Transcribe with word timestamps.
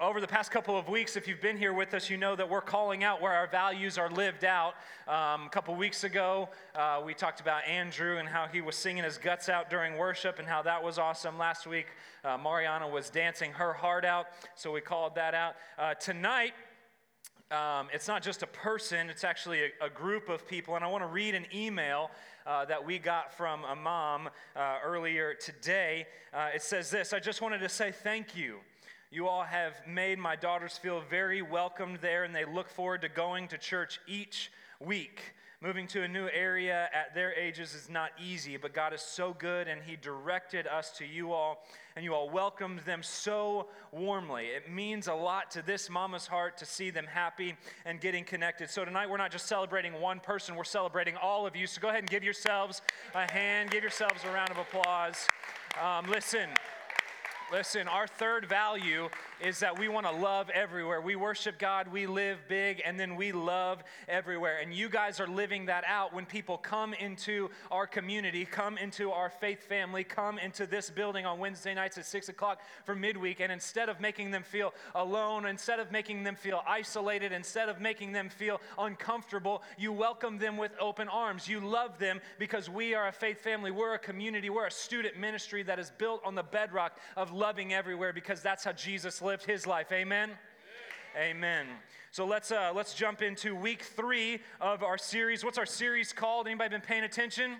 over 0.00 0.20
the 0.20 0.26
past 0.26 0.50
couple 0.50 0.76
of 0.76 0.88
weeks, 0.88 1.16
if 1.16 1.28
you've 1.28 1.40
been 1.40 1.56
here 1.56 1.72
with 1.72 1.94
us, 1.94 2.10
you 2.10 2.16
know 2.16 2.34
that 2.36 2.48
we're 2.48 2.60
calling 2.60 3.04
out 3.04 3.20
where 3.20 3.32
our 3.32 3.46
values 3.46 3.98
are 3.98 4.10
lived 4.10 4.44
out. 4.44 4.74
Um, 5.06 5.46
a 5.46 5.48
couple 5.50 5.74
weeks 5.74 6.04
ago, 6.04 6.48
uh, 6.74 7.02
we 7.04 7.14
talked 7.14 7.40
about 7.40 7.64
Andrew 7.66 8.18
and 8.18 8.28
how 8.28 8.46
he 8.46 8.60
was 8.60 8.76
singing 8.76 9.04
his 9.04 9.18
guts 9.18 9.48
out 9.48 9.70
during 9.70 9.96
worship 9.96 10.38
and 10.38 10.48
how 10.48 10.62
that 10.62 10.82
was 10.82 10.98
awesome. 10.98 11.38
Last 11.38 11.66
week, 11.66 11.86
uh, 12.24 12.36
Mariana 12.38 12.88
was 12.88 13.10
dancing 13.10 13.52
her 13.52 13.72
heart 13.72 14.04
out, 14.04 14.26
so 14.54 14.72
we 14.72 14.80
called 14.80 15.14
that 15.14 15.34
out. 15.34 15.54
Uh, 15.78 15.94
tonight, 15.94 16.54
um, 17.50 17.88
it's 17.92 18.08
not 18.08 18.22
just 18.22 18.42
a 18.42 18.48
person, 18.48 19.08
it's 19.08 19.22
actually 19.22 19.60
a, 19.62 19.86
a, 19.86 19.90
group 19.90 20.28
of 20.28 20.48
people. 20.48 20.74
And 20.74 20.84
I 20.84 20.88
want 20.88 21.04
to 21.04 21.08
read 21.08 21.36
an 21.36 21.46
email 21.54 22.10
uh, 22.44 22.64
that 22.64 22.84
we 22.84 22.98
got 22.98 23.32
from 23.36 23.62
a 23.64 23.76
mom 23.76 24.28
uh, 24.56 24.78
earlier 24.84 25.34
today. 25.34 26.06
Uh, 26.34 26.48
it 26.54 26.62
says 26.62 26.90
this 26.90 27.12
I 27.12 27.20
just 27.20 27.40
wanted 27.40 27.58
to 27.58 27.68
say 27.68 27.92
thank 27.92 28.36
you. 28.36 28.58
You 29.10 29.28
all 29.28 29.44
have 29.44 29.74
made 29.86 30.18
my 30.18 30.34
daughters 30.34 30.76
feel 30.76 31.00
very 31.00 31.40
welcomed 31.40 31.98
there, 32.00 32.24
and 32.24 32.34
they 32.34 32.44
look 32.44 32.68
forward 32.68 33.02
to 33.02 33.08
going 33.08 33.46
to 33.48 33.58
church 33.58 34.00
each 34.08 34.50
week. 34.80 35.20
Moving 35.62 35.86
to 35.88 36.02
a 36.02 36.08
new 36.08 36.28
area 36.28 36.90
at 36.92 37.14
their 37.14 37.32
ages 37.32 37.72
is 37.72 37.88
not 37.88 38.10
easy, 38.22 38.56
but 38.56 38.74
God 38.74 38.92
is 38.92 39.00
so 39.00 39.32
good, 39.38 39.68
and 39.68 39.80
He 39.80 39.94
directed 39.94 40.66
us 40.66 40.90
to 40.98 41.06
you 41.06 41.32
all, 41.32 41.64
and 41.94 42.04
you 42.04 42.14
all 42.14 42.28
welcomed 42.28 42.80
them 42.80 43.00
so 43.02 43.68
warmly. 43.92 44.46
It 44.46 44.70
means 44.70 45.06
a 45.06 45.14
lot 45.14 45.52
to 45.52 45.62
this 45.62 45.88
mama's 45.88 46.26
heart 46.26 46.56
to 46.58 46.66
see 46.66 46.90
them 46.90 47.06
happy 47.06 47.54
and 47.84 48.00
getting 48.00 48.24
connected. 48.24 48.68
So 48.70 48.84
tonight, 48.84 49.08
we're 49.08 49.18
not 49.18 49.30
just 49.30 49.46
celebrating 49.46 50.00
one 50.00 50.18
person, 50.18 50.56
we're 50.56 50.64
celebrating 50.64 51.14
all 51.16 51.46
of 51.46 51.54
you. 51.54 51.68
So 51.68 51.80
go 51.80 51.88
ahead 51.88 52.00
and 52.00 52.10
give 52.10 52.24
yourselves 52.24 52.82
a 53.14 53.30
hand, 53.30 53.70
give 53.70 53.82
yourselves 53.82 54.24
a 54.28 54.34
round 54.34 54.50
of 54.50 54.58
applause. 54.58 55.28
Um, 55.80 56.10
listen. 56.10 56.50
Listen, 57.52 57.86
our 57.86 58.08
third 58.08 58.46
value 58.46 59.08
is 59.40 59.60
that 59.60 59.78
we 59.78 59.86
want 59.86 60.04
to 60.04 60.10
love 60.12 60.50
everywhere. 60.50 61.00
We 61.00 61.14
worship 61.14 61.60
God, 61.60 61.86
we 61.86 62.08
live 62.08 62.38
big, 62.48 62.82
and 62.84 62.98
then 62.98 63.14
we 63.14 63.30
love 63.30 63.84
everywhere. 64.08 64.58
And 64.60 64.74
you 64.74 64.88
guys 64.88 65.20
are 65.20 65.28
living 65.28 65.66
that 65.66 65.84
out 65.86 66.12
when 66.12 66.26
people 66.26 66.58
come 66.58 66.92
into 66.92 67.50
our 67.70 67.86
community, 67.86 68.46
come 68.46 68.76
into 68.78 69.12
our 69.12 69.30
faith 69.30 69.62
family, 69.62 70.02
come 70.02 70.40
into 70.40 70.66
this 70.66 70.90
building 70.90 71.24
on 71.24 71.38
Wednesday 71.38 71.72
nights 71.72 71.98
at 71.98 72.06
6 72.06 72.30
o'clock 72.30 72.62
for 72.84 72.96
midweek. 72.96 73.38
And 73.38 73.52
instead 73.52 73.88
of 73.88 74.00
making 74.00 74.32
them 74.32 74.42
feel 74.42 74.74
alone, 74.96 75.46
instead 75.46 75.78
of 75.78 75.92
making 75.92 76.24
them 76.24 76.34
feel 76.34 76.64
isolated, 76.66 77.30
instead 77.30 77.68
of 77.68 77.80
making 77.80 78.10
them 78.10 78.28
feel 78.28 78.60
uncomfortable, 78.76 79.62
you 79.78 79.92
welcome 79.92 80.38
them 80.38 80.56
with 80.56 80.72
open 80.80 81.08
arms. 81.08 81.46
You 81.46 81.60
love 81.60 82.00
them 82.00 82.20
because 82.40 82.68
we 82.68 82.94
are 82.94 83.06
a 83.06 83.12
faith 83.12 83.40
family. 83.40 83.70
We're 83.70 83.94
a 83.94 84.00
community. 84.00 84.50
We're 84.50 84.66
a 84.66 84.70
student 84.70 85.16
ministry 85.16 85.62
that 85.62 85.78
is 85.78 85.92
built 85.96 86.22
on 86.24 86.34
the 86.34 86.42
bedrock 86.42 86.98
of 87.16 87.35
loving 87.36 87.74
everywhere 87.74 88.12
because 88.12 88.40
that's 88.40 88.64
how 88.64 88.72
Jesus 88.72 89.20
lived 89.20 89.44
his 89.44 89.66
life. 89.66 89.92
Amen? 89.92 90.30
Amen. 91.16 91.66
So 92.10 92.26
let's, 92.26 92.50
uh, 92.50 92.72
let's 92.74 92.94
jump 92.94 93.20
into 93.22 93.54
week 93.54 93.82
three 93.82 94.40
of 94.60 94.82
our 94.82 94.98
series. 94.98 95.44
What's 95.44 95.58
our 95.58 95.66
series 95.66 96.12
called? 96.12 96.46
Anybody 96.46 96.70
been 96.70 96.80
paying 96.80 97.04
attention? 97.04 97.56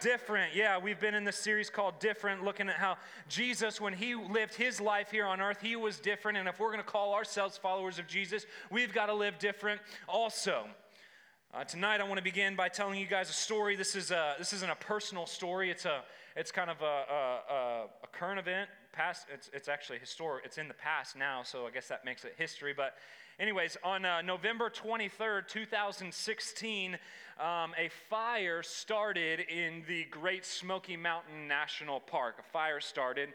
Different. 0.00 0.54
Yeah, 0.54 0.78
we've 0.78 1.00
been 1.00 1.14
in 1.14 1.24
this 1.24 1.36
series 1.36 1.70
called 1.70 1.98
Different, 1.98 2.44
looking 2.44 2.68
at 2.68 2.76
how 2.76 2.98
Jesus, 3.28 3.80
when 3.80 3.92
he 3.92 4.14
lived 4.14 4.54
his 4.54 4.80
life 4.80 5.10
here 5.10 5.26
on 5.26 5.40
earth, 5.40 5.60
he 5.60 5.74
was 5.74 5.98
different. 5.98 6.38
And 6.38 6.46
if 6.46 6.60
we're 6.60 6.70
going 6.70 6.84
to 6.84 6.88
call 6.88 7.14
ourselves 7.14 7.56
followers 7.56 7.98
of 7.98 8.06
Jesus, 8.06 8.46
we've 8.70 8.92
got 8.92 9.06
to 9.06 9.14
live 9.14 9.38
different 9.38 9.80
also. 10.06 10.66
Uh, 11.52 11.64
tonight, 11.64 12.00
I 12.00 12.04
want 12.04 12.18
to 12.18 12.22
begin 12.22 12.54
by 12.54 12.68
telling 12.68 13.00
you 13.00 13.06
guys 13.06 13.28
a 13.30 13.32
story. 13.32 13.74
This, 13.74 13.96
is 13.96 14.10
a, 14.10 14.34
this 14.38 14.52
isn't 14.52 14.70
a 14.70 14.76
personal 14.76 15.26
story, 15.26 15.70
it's, 15.70 15.84
a, 15.84 16.02
it's 16.36 16.52
kind 16.52 16.70
of 16.70 16.80
a, 16.82 16.84
a, 16.84 17.84
a 18.04 18.06
current 18.12 18.38
event 18.38 18.68
past, 18.98 19.26
it's, 19.32 19.48
it's 19.52 19.68
actually 19.68 20.00
historic, 20.00 20.44
it's 20.44 20.58
in 20.58 20.66
the 20.66 20.74
past 20.74 21.14
now, 21.16 21.44
so 21.44 21.68
I 21.68 21.70
guess 21.70 21.86
that 21.86 22.04
makes 22.04 22.24
it 22.24 22.34
history. 22.36 22.74
But, 22.76 22.96
anyways, 23.38 23.76
on 23.84 24.04
uh, 24.04 24.22
November 24.22 24.70
23rd, 24.70 25.46
2016, 25.46 26.98
um, 27.38 27.74
a 27.78 27.88
fire 28.10 28.60
started 28.64 29.38
in 29.38 29.84
the 29.86 30.04
Great 30.10 30.44
Smoky 30.44 30.96
Mountain 30.96 31.46
National 31.46 32.00
Park. 32.00 32.38
A 32.40 32.42
fire 32.42 32.80
started. 32.80 33.28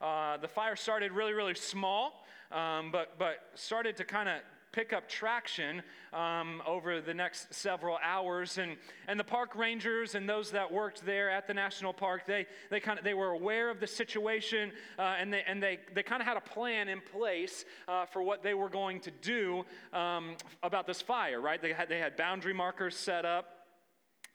Uh, 0.00 0.36
the 0.38 0.48
fire 0.48 0.74
started 0.74 1.12
really, 1.12 1.32
really 1.32 1.54
small, 1.54 2.26
um, 2.50 2.90
but, 2.90 3.16
but 3.16 3.36
started 3.54 3.96
to 3.98 4.04
kind 4.04 4.28
of 4.28 4.40
pick 4.74 4.92
up 4.92 5.08
traction 5.08 5.82
um, 6.12 6.60
over 6.66 7.00
the 7.00 7.14
next 7.14 7.54
several 7.54 7.96
hours. 8.02 8.58
And, 8.58 8.76
and 9.06 9.18
the 9.20 9.24
park 9.24 9.54
rangers 9.54 10.16
and 10.16 10.28
those 10.28 10.50
that 10.50 10.70
worked 10.70 11.06
there 11.06 11.30
at 11.30 11.46
the 11.46 11.54
national 11.54 11.92
park, 11.92 12.26
they, 12.26 12.46
they, 12.70 12.80
kind 12.80 12.98
of, 12.98 13.04
they 13.04 13.14
were 13.14 13.30
aware 13.30 13.70
of 13.70 13.78
the 13.78 13.86
situation 13.86 14.72
uh, 14.98 15.14
and, 15.20 15.32
they, 15.32 15.42
and 15.46 15.62
they, 15.62 15.78
they 15.94 16.02
kind 16.02 16.20
of 16.20 16.26
had 16.26 16.36
a 16.36 16.40
plan 16.40 16.88
in 16.88 17.00
place 17.00 17.64
uh, 17.86 18.04
for 18.06 18.20
what 18.22 18.42
they 18.42 18.54
were 18.54 18.68
going 18.68 18.98
to 19.00 19.12
do 19.22 19.64
um, 19.92 20.34
about 20.64 20.88
this 20.88 21.00
fire, 21.00 21.40
right? 21.40 21.62
They 21.62 21.72
had, 21.72 21.88
they 21.88 22.00
had 22.00 22.16
boundary 22.16 22.54
markers 22.54 22.96
set 22.96 23.24
up. 23.24 23.50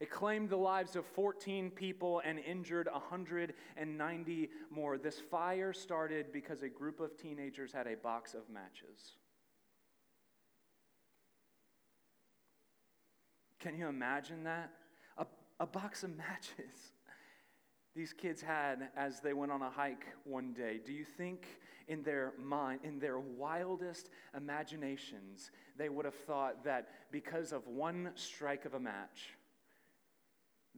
It 0.00 0.10
claimed 0.10 0.50
the 0.50 0.56
lives 0.56 0.96
of 0.96 1.06
14 1.06 1.70
people 1.70 2.22
and 2.24 2.38
injured 2.38 2.88
190 2.90 4.50
more. 4.70 4.98
This 4.98 5.20
fire 5.30 5.72
started 5.72 6.32
because 6.32 6.62
a 6.62 6.68
group 6.68 7.00
of 7.00 7.16
teenagers 7.16 7.72
had 7.72 7.86
a 7.86 7.96
box 7.96 8.34
of 8.34 8.48
matches. 8.50 9.16
Can 13.60 13.76
you 13.76 13.88
imagine 13.88 14.44
that? 14.44 14.70
A 15.60 15.66
box 15.66 16.02
of 16.02 16.16
matches 16.16 16.92
these 17.96 18.12
kids 18.12 18.42
had 18.42 18.90
as 18.94 19.20
they 19.20 19.32
went 19.32 19.50
on 19.50 19.62
a 19.62 19.70
hike 19.70 20.04
one 20.24 20.52
day. 20.52 20.78
Do 20.84 20.92
you 20.92 21.04
think 21.04 21.46
in 21.88 22.02
their 22.02 22.34
mind, 22.38 22.80
in 22.84 22.98
their 22.98 23.18
wildest 23.18 24.10
imaginations, 24.36 25.50
they 25.78 25.88
would 25.88 26.04
have 26.04 26.14
thought 26.14 26.62
that 26.64 26.88
because 27.10 27.52
of 27.52 27.66
one 27.66 28.10
strike 28.14 28.66
of 28.66 28.74
a 28.74 28.80
match, 28.80 29.30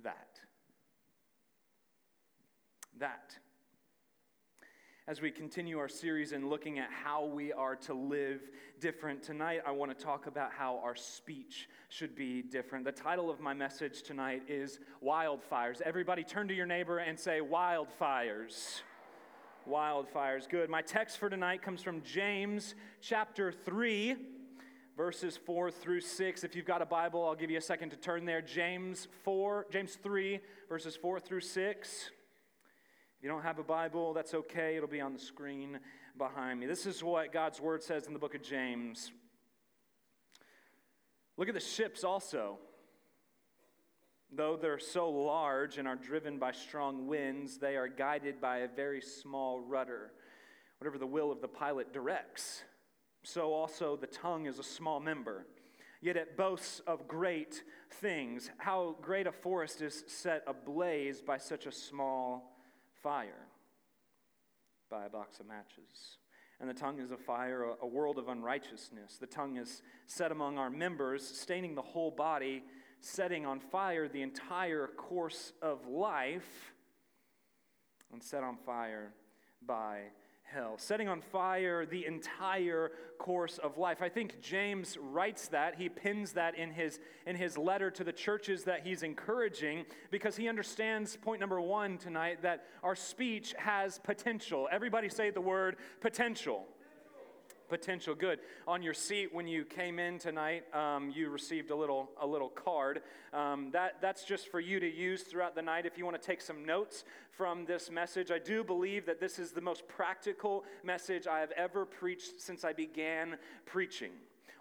that, 0.05 0.39
that 2.99 3.37
as 5.09 5.23
we 5.23 5.31
continue 5.31 5.79
our 5.79 5.89
series 5.89 6.33
and 6.33 6.51
looking 6.51 6.79
at 6.79 6.91
how 6.91 7.25
we 7.25 7.51
are 7.51 7.75
to 7.75 7.95
live 7.95 8.43
different, 8.79 9.23
tonight 9.23 9.63
I 9.67 9.71
want 9.71 9.97
to 9.97 10.05
talk 10.05 10.27
about 10.27 10.53
how 10.53 10.83
our 10.85 10.95
speech 10.95 11.67
should 11.89 12.15
be 12.15 12.43
different. 12.43 12.85
The 12.85 12.93
title 12.93 13.31
of 13.31 13.41
my 13.41 13.55
message 13.55 14.03
tonight 14.03 14.43
is 14.49 14.81
Wildfires. 15.03 15.81
Everybody 15.81 16.25
turn 16.25 16.47
to 16.49 16.55
your 16.55 16.67
neighbor 16.67 16.99
and 16.99 17.19
say, 17.19 17.41
Wildfires. 17.41 18.83
Wildfires. 19.67 20.47
Good. 20.47 20.69
My 20.69 20.83
text 20.83 21.17
for 21.17 21.31
tonight 21.31 21.63
comes 21.63 21.83
from 21.83 22.03
James 22.03 22.75
chapter 23.01 23.51
3 23.51 24.15
verses 24.95 25.39
4 25.39 25.71
through 25.71 26.01
6. 26.01 26.45
If 26.45 26.57
you've 26.57 26.67
got 26.67 26.83
a 26.83 26.87
Bible, 26.87 27.25
I'll 27.25 27.37
give 27.37 27.53
you 27.53 27.59
a 27.59 27.63
second 27.63 27.91
to 27.91 27.97
turn 27.97 28.25
there. 28.25 28.43
James 28.43 29.07
4, 29.23 29.69
James 29.71 29.95
3, 30.03 30.41
verses 30.69 30.97
4 30.97 31.21
through 31.21 31.41
6. 31.41 32.11
If 33.19 33.25
you 33.25 33.31
don't 33.31 33.43
have 33.43 33.59
a 33.59 33.65
Bible, 33.65 34.15
that's 34.15 34.33
okay. 34.33 34.77
It'll 34.77 34.89
be 34.89 35.01
on 35.01 35.13
the 35.13 35.19
screen 35.19 35.81
behind 36.17 36.61
me. 36.61 36.67
This 36.67 36.87
is 36.87 37.03
what 37.03 37.33
God's 37.33 37.61
word 37.61 37.83
says 37.83 38.07
in 38.07 38.13
the 38.13 38.19
book 38.21 38.37
of 38.37 38.45
James. 38.45 39.11
Look 41.37 41.49
at 41.49 41.55
the 41.55 41.61
ships 41.61 42.05
also. 42.05 42.59
Though 44.31 44.57
they're 44.57 44.79
so 44.79 45.11
large 45.11 45.79
and 45.79 45.89
are 45.89 45.97
driven 45.97 46.39
by 46.39 46.53
strong 46.53 47.09
winds, 47.09 47.59
they 47.59 47.77
are 47.77 47.89
guided 47.89 48.41
by 48.41 48.59
a 48.59 48.69
very 48.69 49.01
small 49.01 49.59
rudder, 49.59 50.13
whatever 50.79 50.99
the 50.99 51.05
will 51.05 51.33
of 51.33 51.41
the 51.41 51.49
pilot 51.49 51.93
directs. 51.93 52.63
So 53.25 53.53
also 53.53 53.97
the 53.97 54.07
tongue 54.07 54.47
is 54.47 54.61
a 54.61 54.63
small 54.63 55.01
member, 55.01 55.45
yet 56.01 56.17
it 56.17 56.37
boasts 56.37 56.83
of 56.87 57.09
great 57.09 57.65
things. 57.95 58.49
How 58.59 58.95
great 59.03 59.27
a 59.27 59.33
forest 59.33 59.83
is 59.83 60.05
set 60.07 60.45
ablaze 60.47 61.21
by 61.21 61.39
such 61.39 61.67
a 61.67 61.73
small 61.73 62.55
fire, 63.03 63.47
by 64.91 65.07
a 65.07 65.09
box 65.09 65.41
of 65.41 65.47
matches. 65.47 66.19
And 66.61 66.69
the 66.69 66.75
tongue 66.75 66.99
is 66.99 67.13
a 67.13 67.17
fire, 67.17 67.75
a 67.81 67.87
world 67.87 68.19
of 68.19 68.29
unrighteousness. 68.29 69.19
The 69.19 69.27
tongue 69.27 69.57
is 69.57 69.83
set 70.07 70.33
among 70.33 70.59
our 70.59 70.71
members, 70.71 71.25
staining 71.25 71.75
the 71.75 71.83
whole 71.83 72.11
body 72.11 72.65
setting 73.01 73.47
on 73.47 73.61
fire 73.61 74.09
the 74.09 74.23
entire 74.23 74.87
course 74.87 75.53
of 75.63 75.87
life 75.87 76.73
and 78.13 78.23
set 78.23 78.43
on 78.43 78.57
fire 78.57 79.13
by 79.67 80.01
hell. 80.53 80.75
Setting 80.79 81.09
on 81.09 81.21
fire 81.21 81.85
the 81.85 82.07
entire 82.07 82.93
course 83.19 83.59
of 83.59 83.77
life. 83.77 84.01
I 84.01 84.09
think 84.09 84.41
James 84.41 84.97
writes 84.99 85.49
that, 85.49 85.75
he 85.75 85.89
pins 85.89 86.33
that 86.33 86.57
in 86.57 86.71
his, 86.71 87.01
in 87.27 87.37
his 87.37 87.59
letter 87.59 87.91
to 87.91 88.05
the 88.05 88.13
churches 88.13 88.65
that 88.65 88.87
he's 88.87 89.03
encouraging 89.03 89.85
because 90.11 90.37
he 90.37 90.49
understands, 90.49 91.17
point 91.17 91.41
number 91.41 91.61
one 91.61 91.99
tonight, 91.99 92.43
that 92.43 92.65
our 92.83 92.97
speech 92.97 93.55
has 93.59 93.99
potential. 93.99 94.69
Everybody 94.73 95.09
say 95.09 95.31
the 95.31 95.41
word 95.41 95.77
potential 96.01 96.67
potential 97.69 98.15
good. 98.15 98.41
On 98.67 98.83
your 98.83 98.95
seat 98.95 99.33
when 99.33 99.47
you 99.47 99.65
came 99.65 99.99
in 99.99 100.19
tonight, 100.19 100.65
um, 100.75 101.13
you 101.15 101.29
received 101.31 101.71
a 101.71 101.77
little, 101.77 102.11
a 102.21 102.27
little 102.27 102.49
card. 102.49 103.03
Um, 103.33 103.71
that, 103.73 103.97
that's 104.01 104.25
just 104.25 104.49
for 104.49 104.61
you 104.61 104.81
to 104.81 104.91
use 104.91 105.23
throughout 105.23 105.55
the 105.55 105.63
night 105.63 105.87
if 105.87 105.99
you 105.99 106.05
want 106.05 106.21
to 106.21 106.27
take 106.27 106.41
some 106.41 106.65
notes 106.65 107.05
from 107.31 107.65
this 107.65 107.91
message. 107.91 108.31
I 108.31 108.39
do 108.39 108.65
believe 108.65 109.07
that 109.07 109.21
this 109.21 109.39
is 109.39 109.53
the 109.53 109.61
most 109.61 109.87
practical 109.87 110.65
message 110.83 111.27
I 111.27 111.41
have 111.41 111.53
ever 111.53 111.85
preached 111.85 112.41
since 112.41 112.65
I 112.65 112.73
began 112.73 113.37
preaching. 113.67 114.13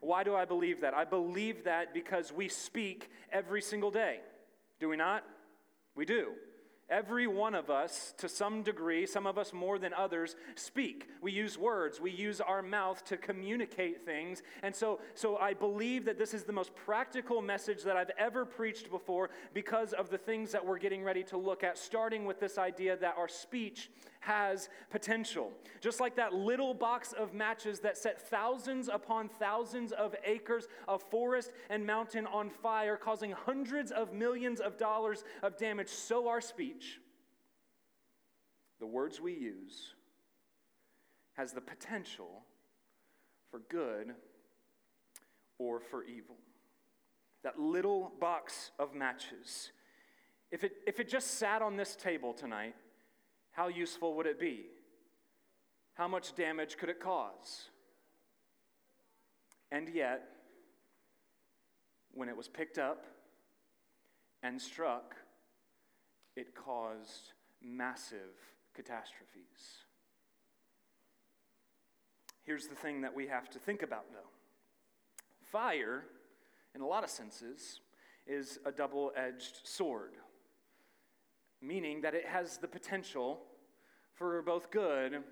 Why 0.01 0.23
do 0.23 0.35
I 0.35 0.45
believe 0.45 0.81
that? 0.81 0.93
I 0.93 1.05
believe 1.05 1.63
that 1.63 1.93
because 1.93 2.31
we 2.31 2.49
speak 2.49 3.09
every 3.31 3.61
single 3.61 3.91
day. 3.91 4.19
Do 4.79 4.89
we 4.89 4.97
not? 4.97 5.23
We 5.95 6.05
do. 6.05 6.33
Every 6.89 7.27
one 7.27 7.53
of 7.53 7.69
us, 7.69 8.13
to 8.17 8.29
some 8.29 8.63
degree, 8.63 9.05
some 9.05 9.27
of 9.27 9.37
us 9.37 9.51
more 9.51 9.77
than 9.77 9.93
others, 9.93 10.37
speak. 10.55 11.09
We 11.21 11.33
use 11.33 11.57
words. 11.57 11.99
We 11.99 12.11
use 12.11 12.39
our 12.39 12.61
mouth 12.61 13.03
to 13.05 13.17
communicate 13.17 14.05
things. 14.05 14.41
And 14.63 14.73
so, 14.73 15.01
so 15.13 15.35
I 15.35 15.53
believe 15.53 16.05
that 16.05 16.17
this 16.17 16.33
is 16.33 16.45
the 16.45 16.53
most 16.53 16.73
practical 16.75 17.41
message 17.41 17.83
that 17.83 17.97
I've 17.97 18.11
ever 18.17 18.45
preached 18.45 18.89
before 18.89 19.31
because 19.53 19.91
of 19.91 20.09
the 20.09 20.17
things 20.17 20.53
that 20.53 20.65
we're 20.65 20.79
getting 20.79 21.03
ready 21.03 21.23
to 21.25 21.37
look 21.37 21.61
at, 21.61 21.77
starting 21.77 22.25
with 22.25 22.39
this 22.39 22.57
idea 22.57 22.95
that 22.95 23.15
our 23.17 23.27
speech 23.27 23.89
has 24.27 24.67
potential. 24.89 25.53
Just 25.79 26.01
like 26.01 26.17
that 26.17 26.33
little 26.33 26.73
box 26.73 27.13
of 27.13 27.33
matches 27.33 27.79
that 27.79 27.97
set 27.97 28.29
thousands 28.29 28.89
upon 28.91 29.29
thousands 29.29 29.93
of 29.93 30.13
acres 30.25 30.67
of 30.87 31.01
forest 31.03 31.51
and 31.69 31.85
mountain 31.85 32.27
on 32.27 32.49
fire, 32.49 32.97
causing 32.97 33.31
hundreds 33.31 33.89
of 33.89 34.13
millions 34.13 34.59
of 34.59 34.77
dollars 34.77 35.23
of 35.43 35.57
damage, 35.57 35.87
so 35.87 36.27
our 36.27 36.41
speech, 36.41 36.99
the 38.79 38.85
words 38.85 39.21
we 39.21 39.33
use, 39.33 39.93
has 41.37 41.53
the 41.53 41.61
potential 41.61 42.43
for 43.49 43.61
good 43.69 44.13
or 45.57 45.79
for 45.79 46.03
evil. 46.03 46.35
That 47.43 47.57
little 47.59 48.11
box 48.19 48.71
of 48.77 48.93
matches. 48.93 49.71
If 50.51 50.65
it, 50.65 50.73
if 50.85 50.99
it 50.99 51.07
just 51.07 51.35
sat 51.35 51.61
on 51.61 51.77
this 51.77 51.95
table 51.95 52.33
tonight, 52.33 52.75
how 53.57 53.69
useful 53.69 54.13
would 54.13 54.27
it 54.27 54.39
be? 54.39 54.65
How 55.95 56.07
much 56.07 56.35
damage 56.35 56.77
could 56.77 56.89
it 56.89 56.99
cause? 56.99 57.71
And 59.71 59.89
yet, 59.89 60.21
when 62.13 62.29
it 62.29 62.37
was 62.37 62.47
picked 62.47 62.77
up 62.77 63.05
and 64.43 64.61
struck, 64.61 65.15
it 66.35 66.53
caused 66.53 67.33
massive 67.59 68.37
catastrophes. 68.75 69.81
Here's 72.43 72.67
the 72.67 72.75
thing 72.75 73.01
that 73.01 73.15
we 73.15 73.25
have 73.25 73.49
to 73.49 73.59
think 73.59 73.81
about, 73.81 74.05
though 74.11 74.29
fire, 75.51 76.03
in 76.75 76.81
a 76.81 76.85
lot 76.85 77.03
of 77.03 77.09
senses, 77.09 77.79
is 78.27 78.59
a 78.65 78.71
double 78.71 79.13
edged 79.15 79.61
sword 79.63 80.11
meaning 81.61 82.01
that 82.01 82.13
it 82.13 82.25
has 82.25 82.57
the 82.57 82.67
potential 82.67 83.39
for 84.13 84.41
both 84.41 84.71
good 84.71 85.23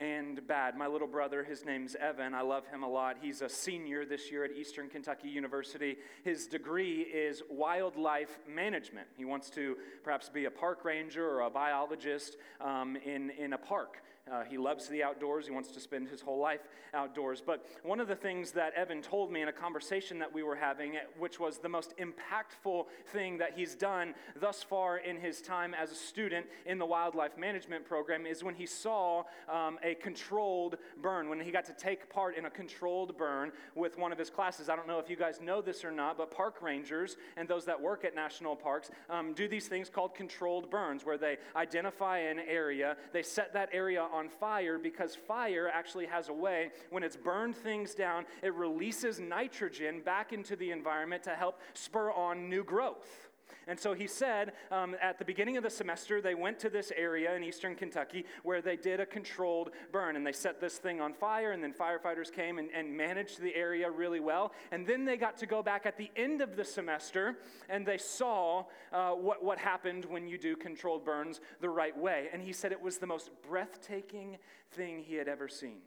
and 0.00 0.44
bad. 0.48 0.76
My 0.76 0.88
little 0.88 1.06
brother, 1.06 1.44
his 1.44 1.64
name's 1.64 1.94
Evan. 1.94 2.34
I 2.34 2.42
love 2.42 2.66
him 2.66 2.82
a 2.82 2.88
lot. 2.88 3.18
He's 3.20 3.40
a 3.40 3.48
senior 3.48 4.04
this 4.04 4.32
year 4.32 4.44
at 4.44 4.50
Eastern 4.52 4.88
Kentucky 4.88 5.28
University. 5.28 5.96
His 6.24 6.46
degree 6.46 7.02
is 7.02 7.42
wildlife 7.48 8.38
management. 8.48 9.06
He 9.16 9.24
wants 9.24 9.48
to 9.50 9.76
perhaps 10.02 10.28
be 10.28 10.46
a 10.46 10.50
park 10.50 10.84
ranger 10.84 11.28
or 11.28 11.42
a 11.42 11.50
biologist 11.50 12.36
um, 12.60 12.96
in, 12.96 13.30
in 13.30 13.52
a 13.52 13.58
park. 13.58 14.02
Uh, 14.30 14.44
he 14.44 14.56
loves 14.56 14.86
the 14.86 15.02
outdoors. 15.02 15.46
He 15.46 15.52
wants 15.52 15.72
to 15.72 15.80
spend 15.80 16.08
his 16.08 16.20
whole 16.20 16.38
life 16.38 16.60
outdoors. 16.94 17.42
But 17.44 17.66
one 17.82 17.98
of 17.98 18.06
the 18.06 18.14
things 18.14 18.52
that 18.52 18.72
Evan 18.74 19.02
told 19.02 19.32
me 19.32 19.42
in 19.42 19.48
a 19.48 19.52
conversation 19.52 20.18
that 20.20 20.32
we 20.32 20.44
were 20.44 20.54
having, 20.54 20.94
which 21.18 21.40
was 21.40 21.58
the 21.58 21.68
most 21.68 21.92
impactful 21.98 22.86
thing 23.06 23.38
that 23.38 23.54
he's 23.56 23.74
done 23.74 24.14
thus 24.40 24.62
far 24.62 24.98
in 24.98 25.16
his 25.16 25.42
time 25.42 25.74
as 25.74 25.90
a 25.90 25.94
student 25.96 26.46
in 26.66 26.78
the 26.78 26.86
wildlife 26.86 27.36
management 27.36 27.84
program, 27.84 28.24
is 28.24 28.44
when 28.44 28.54
he 28.54 28.64
saw 28.64 29.24
um, 29.52 29.78
a 29.82 29.94
controlled 29.96 30.76
burn, 31.02 31.28
when 31.28 31.40
he 31.40 31.50
got 31.50 31.64
to 31.64 31.74
take 31.74 32.08
part 32.08 32.36
in 32.36 32.44
a 32.44 32.50
controlled 32.50 33.18
burn 33.18 33.50
with 33.74 33.98
one 33.98 34.12
of 34.12 34.18
his 34.18 34.30
classes. 34.30 34.68
I 34.68 34.76
don't 34.76 34.86
know 34.86 35.00
if 35.00 35.10
you 35.10 35.16
guys 35.16 35.40
know 35.40 35.60
this 35.60 35.84
or 35.84 35.90
not, 35.90 36.16
but 36.16 36.30
park 36.30 36.62
rangers 36.62 37.16
and 37.36 37.48
those 37.48 37.64
that 37.64 37.80
work 37.80 38.04
at 38.04 38.14
national 38.14 38.54
parks 38.54 38.90
um, 39.10 39.32
do 39.32 39.48
these 39.48 39.66
things 39.66 39.90
called 39.90 40.14
controlled 40.14 40.70
burns, 40.70 41.04
where 41.04 41.18
they 41.18 41.38
identify 41.56 42.18
an 42.18 42.38
area, 42.38 42.96
they 43.12 43.24
set 43.24 43.52
that 43.54 43.68
area 43.72 44.06
on 44.12 44.28
fire 44.28 44.78
because 44.78 45.14
fire 45.14 45.70
actually 45.72 46.06
has 46.06 46.28
a 46.28 46.32
way, 46.32 46.70
when 46.90 47.02
it's 47.02 47.16
burned 47.16 47.56
things 47.56 47.94
down, 47.94 48.24
it 48.42 48.54
releases 48.54 49.18
nitrogen 49.18 50.00
back 50.00 50.32
into 50.32 50.56
the 50.56 50.70
environment 50.70 51.22
to 51.24 51.30
help 51.30 51.60
spur 51.74 52.10
on 52.12 52.48
new 52.48 52.62
growth. 52.62 53.30
And 53.66 53.78
so 53.78 53.94
he 53.94 54.06
said 54.06 54.52
um, 54.70 54.96
at 55.00 55.18
the 55.18 55.24
beginning 55.24 55.56
of 55.56 55.62
the 55.62 55.70
semester, 55.70 56.20
they 56.20 56.34
went 56.34 56.58
to 56.60 56.70
this 56.70 56.92
area 56.96 57.34
in 57.34 57.44
eastern 57.44 57.74
Kentucky 57.74 58.24
where 58.42 58.60
they 58.60 58.76
did 58.76 59.00
a 59.00 59.06
controlled 59.06 59.70
burn 59.92 60.16
and 60.16 60.26
they 60.26 60.32
set 60.32 60.60
this 60.60 60.78
thing 60.78 61.00
on 61.00 61.14
fire. 61.14 61.52
And 61.52 61.62
then 61.62 61.72
firefighters 61.72 62.32
came 62.32 62.58
and, 62.58 62.68
and 62.74 62.96
managed 62.96 63.40
the 63.40 63.54
area 63.54 63.90
really 63.90 64.20
well. 64.20 64.52
And 64.70 64.86
then 64.86 65.04
they 65.04 65.16
got 65.16 65.36
to 65.38 65.46
go 65.46 65.62
back 65.62 65.86
at 65.86 65.96
the 65.96 66.10
end 66.16 66.40
of 66.40 66.56
the 66.56 66.64
semester 66.64 67.38
and 67.68 67.86
they 67.86 67.98
saw 67.98 68.64
uh, 68.92 69.10
what, 69.10 69.44
what 69.44 69.58
happened 69.58 70.04
when 70.04 70.26
you 70.26 70.38
do 70.38 70.56
controlled 70.56 71.04
burns 71.04 71.40
the 71.60 71.70
right 71.70 71.96
way. 71.96 72.28
And 72.32 72.42
he 72.42 72.52
said 72.52 72.72
it 72.72 72.80
was 72.80 72.98
the 72.98 73.06
most 73.06 73.30
breathtaking 73.48 74.38
thing 74.72 75.00
he 75.00 75.14
had 75.14 75.28
ever 75.28 75.48
seen. 75.48 75.78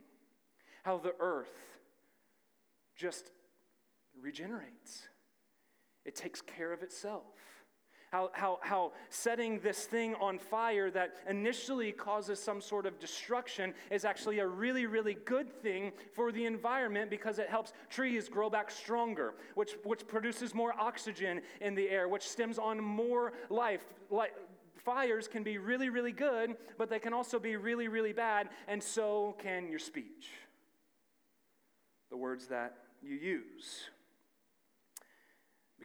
How 0.84 0.98
the 0.98 1.16
earth 1.20 1.80
just 2.96 3.32
regenerates, 4.22 5.08
it 6.06 6.16
takes 6.16 6.42
care 6.42 6.72
of 6.72 6.82
itself 6.84 7.24
how, 8.16 8.30
how, 8.32 8.60
how 8.62 8.92
setting 9.10 9.60
this 9.60 9.84
thing 9.84 10.16
on 10.22 10.40
fire 10.40 10.90
that 10.90 11.16
initially 11.30 11.92
causes 11.92 12.40
some 12.40 12.62
sort 12.62 12.86
of 12.86 12.98
destruction 12.98 13.74
is 13.92 14.06
actually 14.06 14.40
a 14.40 14.48
really, 14.48 14.86
really 14.86 15.16
good 15.26 15.52
thing 15.62 15.92
for 16.14 16.32
the 16.32 16.46
environment 16.46 17.10
because 17.10 17.40
it 17.40 17.50
helps 17.50 17.74
trees 17.90 18.30
grow 18.30 18.50
back 18.50 18.72
stronger, 18.72 19.34
which, 19.56 19.74
which 19.84 20.08
produces 20.08 20.56
more 20.56 20.74
oxygen 20.80 21.42
in 21.60 21.76
the 21.76 21.90
air, 21.90 22.08
which 22.08 22.26
stems 22.26 22.58
on 22.58 22.82
more 22.82 23.34
life. 23.50 23.84
Like, 24.10 24.34
fires 24.78 25.28
can 25.28 25.44
be 25.44 25.58
really, 25.58 25.90
really 25.90 26.14
good, 26.14 26.56
but 26.78 26.90
they 26.90 27.00
can 27.00 27.12
also 27.12 27.38
be 27.38 27.58
really, 27.58 27.90
really 27.90 28.14
bad, 28.14 28.48
and 28.70 28.82
so 28.82 29.36
can 29.40 29.68
your 29.68 29.80
speech. 29.80 30.30
The 32.10 32.18
words 32.18 32.48
that 32.48 32.78
you 33.04 33.16
use. 33.18 33.90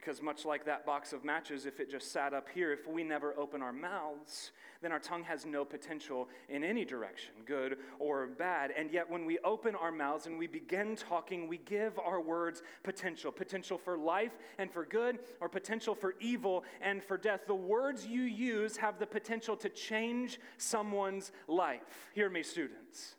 Because, 0.01 0.19
much 0.19 0.45
like 0.45 0.65
that 0.65 0.83
box 0.83 1.13
of 1.13 1.23
matches, 1.23 1.67
if 1.67 1.79
it 1.79 1.91
just 1.91 2.11
sat 2.11 2.33
up 2.33 2.49
here, 2.49 2.73
if 2.73 2.87
we 2.87 3.03
never 3.03 3.37
open 3.37 3.61
our 3.61 3.71
mouths, 3.71 4.51
then 4.81 4.91
our 4.91 4.99
tongue 4.99 5.23
has 5.23 5.45
no 5.45 5.63
potential 5.63 6.27
in 6.49 6.63
any 6.63 6.83
direction, 6.83 7.33
good 7.45 7.77
or 7.99 8.25
bad. 8.25 8.71
And 8.75 8.89
yet, 8.89 9.07
when 9.07 9.27
we 9.27 9.37
open 9.43 9.75
our 9.75 9.91
mouths 9.91 10.25
and 10.25 10.39
we 10.39 10.47
begin 10.47 10.95
talking, 10.95 11.47
we 11.47 11.59
give 11.59 11.99
our 11.99 12.19
words 12.19 12.63
potential 12.81 13.31
potential 13.31 13.77
for 13.77 13.95
life 13.95 14.31
and 14.57 14.71
for 14.71 14.85
good, 14.85 15.19
or 15.39 15.47
potential 15.47 15.93
for 15.93 16.15
evil 16.19 16.63
and 16.81 17.03
for 17.03 17.15
death. 17.15 17.41
The 17.45 17.53
words 17.53 18.07
you 18.07 18.23
use 18.23 18.77
have 18.77 18.97
the 18.97 19.05
potential 19.05 19.55
to 19.57 19.69
change 19.69 20.39
someone's 20.57 21.31
life. 21.47 22.09
Hear 22.15 22.31
me, 22.31 22.41
students. 22.41 23.17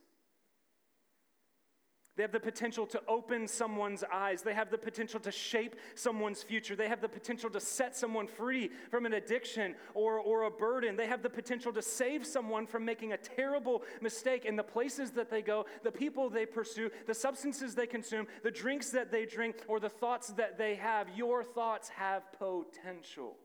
They 2.15 2.23
have 2.23 2.33
the 2.33 2.41
potential 2.41 2.87
to 2.89 3.01
open 3.09 3.49
someone's 3.49 4.05
eyes. 4.13 4.43
They 4.43 4.53
have 4.53 4.71
the 4.71 4.77
potential 4.77 5.19
to 5.21 5.33
shape 5.33 5.77
someone's 5.95 6.43
future. 6.43 6.77
They 6.77 6.89
have 6.89 7.01
the 7.01 7.09
potential 7.09 7.49
to 7.51 7.61
set 7.61 7.97
someone 7.97 8.27
free 8.27 8.71
from 8.91 9.07
an 9.07 9.15
addiction 9.15 9.75
or, 9.95 10.19
or 10.19 10.43
a 10.43 10.51
burden. 10.51 10.95
They 10.95 11.07
have 11.07 11.23
the 11.23 11.31
potential 11.31 11.73
to 11.73 11.81
save 11.81 12.27
someone 12.27 12.67
from 12.67 12.85
making 12.85 13.15
a 13.15 13.17
terrible 13.17 13.83
mistake 14.03 14.45
in 14.45 14.57
the 14.57 14.63
places 14.63 15.13
that 15.13 15.31
they 15.31 15.41
go, 15.41 15.65
the 15.85 15.91
people 15.91 16.29
they 16.29 16.45
pursue, 16.45 16.91
the 17.07 17.15
substances 17.15 17.75
they 17.75 17.87
consume, 17.87 18.27
the 18.43 18.51
drinks 18.51 18.91
that 18.91 19.11
they 19.11 19.25
drink, 19.25 19.63
or 19.67 19.81
the 19.81 19.89
thoughts 19.89 20.29
that 20.35 20.59
they 20.59 20.75
have. 20.75 21.09
Your 21.17 21.43
thoughts 21.43 21.89
have 21.89 22.25
potential. 22.39 23.37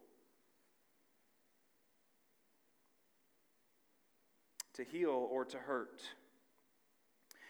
To 4.74 4.84
heal 4.84 5.28
or 5.32 5.46
to 5.46 5.58
hurt. 5.58 6.02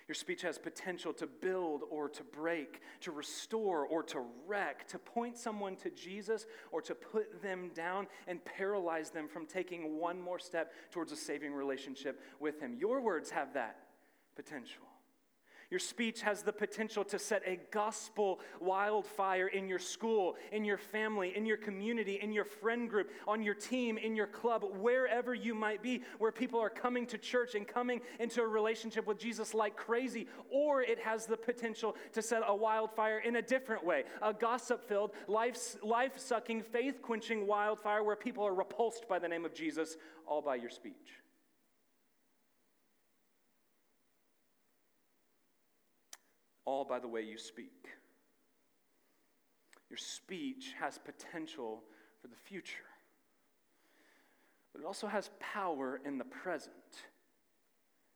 Your 0.08 0.16
speech 0.16 0.42
has 0.44 0.58
potential 0.58 1.12
to 1.14 1.28
build 1.28 1.84
or 1.90 2.08
to 2.10 2.24
break, 2.24 2.82
to 3.02 3.12
restore 3.12 3.86
or 3.86 4.04
to 4.04 4.24
wreck, 4.46 4.88
to 4.88 5.00
point 5.00 5.38
someone 5.38 5.76
to 5.78 5.90
Jesus 5.90 6.46
or 6.72 6.82
to 6.84 6.96
put 6.96 7.42
them 7.42 7.72
down 7.76 8.08
and 8.28 8.44
paralyze 8.46 9.10
them 9.10 9.28
from 9.28 9.46
taking 9.46 10.00
one 10.00 10.22
more 10.22 10.40
step 10.40 10.72
towards 10.92 11.12
a 11.12 11.18
saving 11.18 11.54
relationship 11.54 12.22
with 12.40 12.60
Him. 12.62 12.74
Your 12.80 13.02
words 13.02 13.30
have 13.32 13.54
that 13.56 13.80
potential. 14.36 14.84
Your 15.69 15.79
speech 15.81 16.21
has 16.21 16.43
the 16.43 16.53
potential 16.53 17.03
to 17.05 17.19
set 17.19 17.43
a 17.45 17.59
gospel 17.71 18.39
wildfire 18.62 19.47
in 19.47 19.67
your 19.67 19.79
school, 19.79 20.38
in 20.53 20.63
your 20.63 20.77
family, 20.77 21.36
in 21.36 21.45
your 21.45 21.57
community, 21.57 22.19
in 22.21 22.31
your 22.31 22.45
friend 22.45 22.89
group, 22.89 23.12
on 23.27 23.43
your 23.43 23.53
team, 23.53 23.97
in 23.97 24.15
your 24.15 24.27
club, 24.27 24.63
wherever 24.79 25.33
you 25.33 25.53
might 25.53 25.83
be, 25.83 26.03
where 26.19 26.31
people 26.31 26.57
are 26.57 26.69
coming 26.69 27.05
to 27.07 27.17
church 27.17 27.53
and 27.55 27.67
coming 27.67 28.00
into 28.21 28.41
a 28.41 28.47
relationship 28.47 29.05
with 29.05 29.19
Jesus 29.19 29.53
like 29.53 29.75
crazy. 29.75 30.27
Or 30.50 30.81
it 30.81 31.00
has 31.00 31.25
the 31.25 31.36
potential 31.36 31.97
to 32.13 32.21
set 32.21 32.43
a 32.47 32.55
wildfire 32.55 33.19
in 33.19 33.36
a 33.36 33.41
different 33.41 33.86
way 33.86 34.05
a 34.21 34.33
gossip 34.33 34.88
filled, 34.88 35.12
life 35.27 35.57
sucking, 36.15 36.62
faith 36.62 37.01
quenching 37.01 37.45
wildfire 37.45 38.03
where 38.05 38.15
people 38.15 38.45
are 38.45 38.55
repulsed 38.55 39.09
by 39.09 39.19
the 39.19 39.27
name 39.27 39.43
of 39.43 39.53
Jesus 39.53 39.97
all 40.25 40.41
by 40.41 40.55
your 40.55 40.69
speech. 40.69 41.26
All 46.67 46.83
by 46.83 47.00
the 47.00 47.07
way 47.07 47.21
you 47.21 47.38
speak. 47.38 47.88
Your 49.89 49.97
speech 49.97 50.75
has 50.79 51.00
potential 51.00 51.81
for 52.21 52.27
the 52.27 52.36
future, 52.36 52.83
but 54.74 54.81
it 54.81 54.86
also 54.86 55.07
has 55.07 55.31
power 55.39 56.01
in 56.05 56.17
the 56.17 56.25
present. 56.25 56.74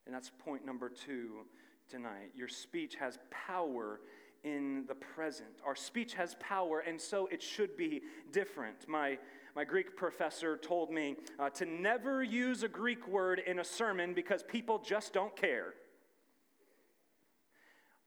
And 0.05 0.13
that's 0.13 0.29
point 0.43 0.65
number 0.65 0.89
two 0.89 1.45
tonight. 1.89 2.31
Your 2.35 2.49
speech 2.49 2.95
has 2.95 3.19
power 3.29 4.01
in 4.43 4.83
the 4.87 4.95
present. 4.95 5.61
Our 5.65 5.75
speech 5.75 6.13
has 6.15 6.35
power, 6.41 6.79
and 6.79 6.99
so 6.99 7.27
it 7.27 7.41
should 7.41 7.77
be 7.77 8.01
different. 8.33 8.89
My, 8.89 9.17
my 9.55 9.63
Greek 9.63 9.95
professor 9.95 10.57
told 10.57 10.91
me 10.91 11.15
uh, 11.39 11.49
to 11.51 11.65
never 11.65 12.21
use 12.21 12.63
a 12.63 12.67
Greek 12.67 13.07
word 13.07 13.39
in 13.39 13.59
a 13.59 13.63
sermon 13.63 14.13
because 14.13 14.43
people 14.43 14.79
just 14.79 15.13
don't 15.13 15.35
care. 15.37 15.75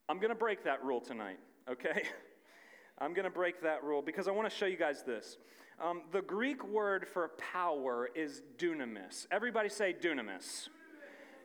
I'm 0.08 0.18
going 0.18 0.30
to 0.30 0.34
break 0.34 0.64
that 0.64 0.84
rule 0.84 1.00
tonight, 1.00 1.38
okay? 1.68 2.02
I'm 2.98 3.14
going 3.14 3.24
to 3.24 3.30
break 3.30 3.62
that 3.62 3.82
rule 3.82 4.02
because 4.02 4.28
I 4.28 4.32
want 4.32 4.48
to 4.50 4.54
show 4.54 4.66
you 4.66 4.76
guys 4.76 5.02
this. 5.02 5.38
Um, 5.82 6.02
the 6.12 6.22
Greek 6.22 6.64
word 6.64 7.06
for 7.08 7.30
power 7.52 8.08
is 8.14 8.42
dunamis. 8.58 9.26
Everybody 9.30 9.68
say 9.68 9.94
dunamis. 9.98 10.68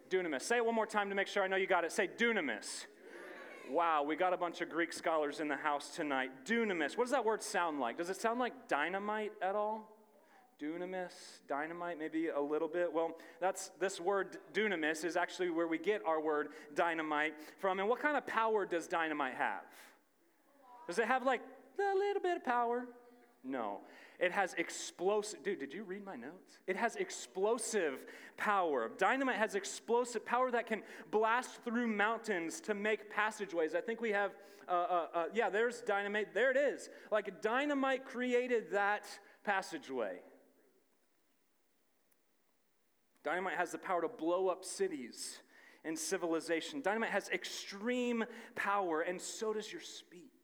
Dunamis. 0.10 0.42
Say 0.42 0.58
it 0.58 0.66
one 0.66 0.76
more 0.76 0.86
time 0.86 1.10
to 1.10 1.16
make 1.16 1.28
sure 1.28 1.44
I 1.44 1.48
know 1.48 1.56
you 1.56 1.68
got 1.68 1.84
it. 1.84 1.92
Say 1.92 2.08
dunamis. 2.08 2.86
Wow, 3.72 4.04
we 4.04 4.16
got 4.16 4.34
a 4.34 4.38
bunch 4.38 4.62
of 4.62 4.70
Greek 4.70 4.92
scholars 4.92 5.40
in 5.40 5.48
the 5.48 5.56
house 5.56 5.96
tonight. 5.96 6.32
Dunamis. 6.46 6.98
What 6.98 7.06
does 7.06 7.12
that 7.12 7.24
word 7.24 7.42
sound 7.42 7.80
like? 7.80 7.98
Does 7.98 8.10
it 8.10 8.18
sound 8.18 8.40
like 8.40 8.68
dynamite 8.68 9.32
at 9.42 9.56
all? 9.56 9.99
Dunamis, 10.62 11.40
dynamite, 11.48 11.98
maybe 11.98 12.28
a 12.28 12.40
little 12.40 12.68
bit. 12.68 12.92
Well, 12.92 13.18
that's 13.40 13.72
this 13.80 14.00
word 14.00 14.38
dunamis 14.54 15.06
is 15.06 15.16
actually 15.16 15.50
where 15.50 15.68
we 15.68 15.78
get 15.78 16.02
our 16.06 16.22
word 16.22 16.50
dynamite 16.76 17.34
from. 17.60 17.80
And 17.80 17.88
what 17.88 18.00
kind 18.00 18.18
of 18.18 18.28
power 18.28 18.66
does 18.66 18.88
dynamite 18.88 19.36
have? 19.36 19.64
Does 20.88 21.00
it 21.00 21.06
have 21.06 21.26
like 21.26 21.42
a 21.80 21.98
little 21.98 22.22
bit 22.22 22.38
of 22.38 22.44
power? 22.44 22.86
No. 23.44 23.80
It 24.20 24.34
has 24.34 24.54
explosive, 24.56 25.44
dude, 25.44 25.60
did 25.60 25.74
you 25.74 25.84
read 25.84 26.04
my 26.04 26.18
notes? 26.18 26.60
It 26.68 26.76
has 26.76 26.98
explosive 26.98 28.06
power. 28.36 28.92
Dynamite 28.98 29.38
has 29.38 29.56
explosive 29.56 30.26
power 30.26 30.52
that 30.52 30.68
can 30.68 30.82
blast 31.10 31.64
through 31.64 31.88
mountains 31.88 32.60
to 32.62 32.74
make 32.74 33.10
passageways. 33.10 33.76
I 33.76 33.82
think 33.82 34.02
we 34.02 34.12
have, 34.12 34.32
uh, 34.68 34.72
uh, 34.72 35.08
uh, 35.14 35.24
yeah, 35.34 35.50
there's 35.50 35.80
dynamite. 35.82 36.34
There 36.34 36.52
it 36.52 36.58
is. 36.58 36.90
Like 37.12 37.42
dynamite 37.42 38.06
created 38.06 38.72
that 38.72 39.06
passageway. 39.46 40.20
Dynamite 43.24 43.58
has 43.58 43.72
the 43.72 43.78
power 43.78 44.02
to 44.02 44.08
blow 44.08 44.48
up 44.48 44.64
cities 44.64 45.40
and 45.84 45.98
civilization. 45.98 46.82
Dynamite 46.82 47.10
has 47.10 47.30
extreme 47.30 48.24
power, 48.56 49.02
and 49.02 49.20
so 49.20 49.54
does 49.54 49.72
your 49.72 49.82
speech. 49.82 50.39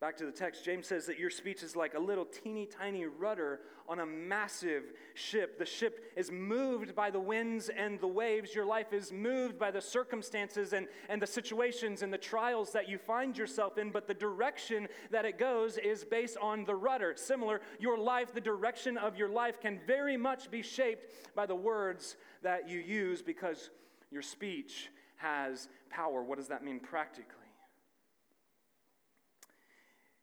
Back 0.00 0.16
to 0.18 0.26
the 0.26 0.30
text, 0.30 0.64
James 0.64 0.86
says 0.86 1.06
that 1.06 1.18
your 1.18 1.28
speech 1.28 1.64
is 1.64 1.74
like 1.74 1.94
a 1.94 1.98
little 1.98 2.24
teeny 2.24 2.66
tiny 2.66 3.06
rudder 3.06 3.58
on 3.88 3.98
a 3.98 4.06
massive 4.06 4.92
ship. 5.14 5.58
The 5.58 5.66
ship 5.66 6.12
is 6.16 6.30
moved 6.30 6.94
by 6.94 7.10
the 7.10 7.18
winds 7.18 7.68
and 7.68 8.00
the 8.00 8.06
waves. 8.06 8.54
Your 8.54 8.64
life 8.64 8.92
is 8.92 9.10
moved 9.10 9.58
by 9.58 9.72
the 9.72 9.80
circumstances 9.80 10.72
and, 10.72 10.86
and 11.08 11.20
the 11.20 11.26
situations 11.26 12.02
and 12.02 12.12
the 12.12 12.18
trials 12.18 12.70
that 12.72 12.88
you 12.88 12.96
find 12.96 13.36
yourself 13.36 13.76
in, 13.76 13.90
but 13.90 14.06
the 14.06 14.14
direction 14.14 14.86
that 15.10 15.24
it 15.24 15.36
goes 15.36 15.78
is 15.78 16.04
based 16.04 16.36
on 16.40 16.64
the 16.64 16.76
rudder. 16.76 17.14
Similar, 17.16 17.60
your 17.80 17.98
life, 17.98 18.32
the 18.32 18.40
direction 18.40 18.96
of 18.96 19.16
your 19.16 19.28
life 19.28 19.60
can 19.60 19.80
very 19.84 20.16
much 20.16 20.48
be 20.48 20.62
shaped 20.62 21.10
by 21.34 21.44
the 21.44 21.56
words 21.56 22.16
that 22.44 22.68
you 22.68 22.78
use 22.78 23.20
because 23.20 23.70
your 24.12 24.22
speech 24.22 24.90
has 25.16 25.68
power. 25.90 26.22
What 26.22 26.38
does 26.38 26.46
that 26.48 26.62
mean 26.62 26.78
practically? 26.78 27.47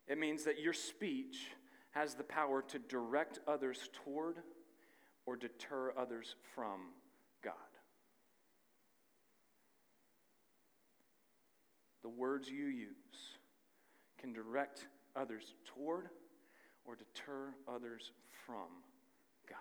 It 0.07 0.19
means 0.19 0.43
that 0.43 0.59
your 0.59 0.73
speech 0.73 1.51
has 1.91 2.13
the 2.13 2.23
power 2.23 2.61
to 2.61 2.79
direct 2.79 3.39
others 3.47 3.89
toward 4.03 4.37
or 5.25 5.35
deter 5.35 5.93
others 5.97 6.35
from 6.53 6.91
God. 7.43 7.53
The 12.03 12.09
words 12.09 12.49
you 12.49 12.65
use 12.65 12.91
can 14.19 14.31
direct 14.31 14.87
others 15.15 15.55
toward 15.65 16.09
or 16.85 16.95
deter 16.95 17.55
others 17.67 18.11
from 18.45 18.67
God. 19.49 19.57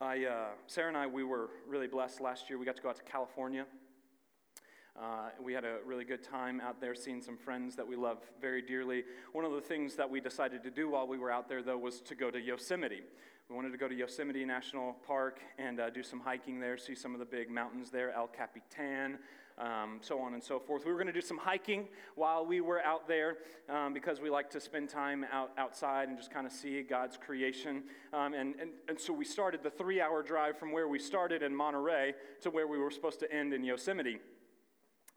I, 0.00 0.24
uh, 0.24 0.48
Sarah 0.66 0.88
and 0.88 0.96
I, 0.96 1.06
we 1.06 1.22
were 1.22 1.50
really 1.66 1.86
blessed 1.86 2.20
last 2.20 2.48
year. 2.48 2.58
We 2.58 2.64
got 2.64 2.76
to 2.76 2.82
go 2.82 2.88
out 2.88 2.96
to 2.96 3.02
California. 3.02 3.66
Uh, 4.98 5.28
we 5.42 5.52
had 5.52 5.64
a 5.64 5.76
really 5.84 6.04
good 6.04 6.22
time 6.22 6.60
out 6.60 6.80
there 6.80 6.94
seeing 6.94 7.20
some 7.20 7.36
friends 7.36 7.76
that 7.76 7.86
we 7.86 7.96
love 7.96 8.18
very 8.40 8.62
dearly. 8.62 9.04
One 9.32 9.44
of 9.44 9.52
the 9.52 9.60
things 9.60 9.94
that 9.96 10.08
we 10.08 10.20
decided 10.20 10.62
to 10.62 10.70
do 10.70 10.88
while 10.88 11.06
we 11.06 11.18
were 11.18 11.30
out 11.30 11.48
there, 11.48 11.62
though, 11.62 11.76
was 11.76 12.00
to 12.02 12.14
go 12.14 12.30
to 12.30 12.40
Yosemite. 12.40 13.02
We 13.50 13.54
wanted 13.54 13.72
to 13.72 13.78
go 13.78 13.88
to 13.88 13.94
Yosemite 13.94 14.44
National 14.46 14.94
Park 15.06 15.40
and 15.58 15.80
uh, 15.80 15.90
do 15.90 16.02
some 16.02 16.18
hiking 16.18 16.60
there, 16.60 16.78
see 16.78 16.94
some 16.94 17.12
of 17.12 17.20
the 17.20 17.26
big 17.26 17.50
mountains 17.50 17.90
there, 17.90 18.10
El 18.12 18.26
Capitan, 18.26 19.18
um, 19.58 19.98
so 20.00 20.18
on 20.18 20.32
and 20.32 20.42
so 20.42 20.58
forth. 20.58 20.84
We 20.86 20.92
were 20.92 20.96
going 20.96 21.06
to 21.08 21.12
do 21.12 21.20
some 21.20 21.38
hiking 21.38 21.88
while 22.14 22.44
we 22.44 22.62
were 22.62 22.82
out 22.82 23.06
there 23.06 23.36
um, 23.68 23.92
because 23.92 24.20
we 24.20 24.30
like 24.30 24.48
to 24.50 24.60
spend 24.60 24.88
time 24.88 25.26
out, 25.30 25.50
outside 25.58 26.08
and 26.08 26.16
just 26.16 26.30
kind 26.30 26.46
of 26.46 26.52
see 26.52 26.80
God's 26.82 27.18
creation. 27.18 27.84
Um, 28.14 28.32
and, 28.32 28.54
and, 28.60 28.70
and 28.88 28.98
so 28.98 29.12
we 29.12 29.26
started 29.26 29.62
the 29.62 29.70
three 29.70 30.00
hour 30.00 30.22
drive 30.22 30.58
from 30.58 30.72
where 30.72 30.88
we 30.88 30.98
started 30.98 31.42
in 31.42 31.54
Monterey 31.54 32.14
to 32.40 32.50
where 32.50 32.66
we 32.66 32.78
were 32.78 32.90
supposed 32.90 33.20
to 33.20 33.32
end 33.32 33.52
in 33.52 33.62
Yosemite. 33.62 34.20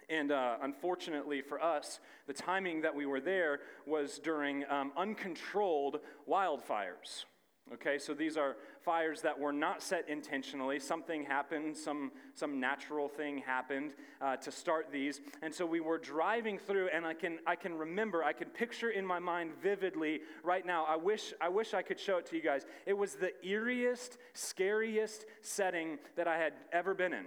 And 0.09 0.31
uh, 0.31 0.57
unfortunately 0.61 1.41
for 1.41 1.61
us, 1.61 1.99
the 2.27 2.33
timing 2.33 2.81
that 2.81 2.95
we 2.95 3.05
were 3.05 3.21
there 3.21 3.59
was 3.85 4.19
during 4.19 4.65
um, 4.69 4.91
uncontrolled 4.97 5.99
wildfires. 6.27 7.25
Okay, 7.73 7.99
so 7.99 8.15
these 8.15 8.35
are 8.35 8.55
fires 8.81 9.21
that 9.21 9.37
were 9.37 9.53
not 9.53 9.83
set 9.83 10.09
intentionally. 10.09 10.79
Something 10.79 11.23
happened, 11.23 11.77
some, 11.77 12.11
some 12.33 12.59
natural 12.59 13.07
thing 13.07 13.37
happened 13.37 13.91
uh, 14.21 14.37
to 14.37 14.51
start 14.51 14.87
these. 14.91 15.21
And 15.43 15.53
so 15.53 15.67
we 15.67 15.79
were 15.79 15.99
driving 15.99 16.57
through, 16.57 16.89
and 16.91 17.05
I 17.05 17.13
can, 17.13 17.37
I 17.45 17.55
can 17.55 17.77
remember, 17.77 18.23
I 18.23 18.33
can 18.33 18.49
picture 18.49 18.89
in 18.89 19.05
my 19.05 19.19
mind 19.19 19.51
vividly 19.61 20.21
right 20.43 20.65
now. 20.65 20.85
I 20.85 20.95
wish, 20.95 21.31
I 21.39 21.49
wish 21.49 21.75
I 21.75 21.83
could 21.83 21.99
show 21.99 22.17
it 22.17 22.25
to 22.27 22.35
you 22.35 22.41
guys. 22.41 22.65
It 22.87 22.97
was 22.97 23.13
the 23.13 23.33
eeriest, 23.45 24.17
scariest 24.33 25.25
setting 25.41 25.99
that 26.15 26.27
I 26.27 26.39
had 26.39 26.53
ever 26.71 26.95
been 26.95 27.13
in. 27.13 27.25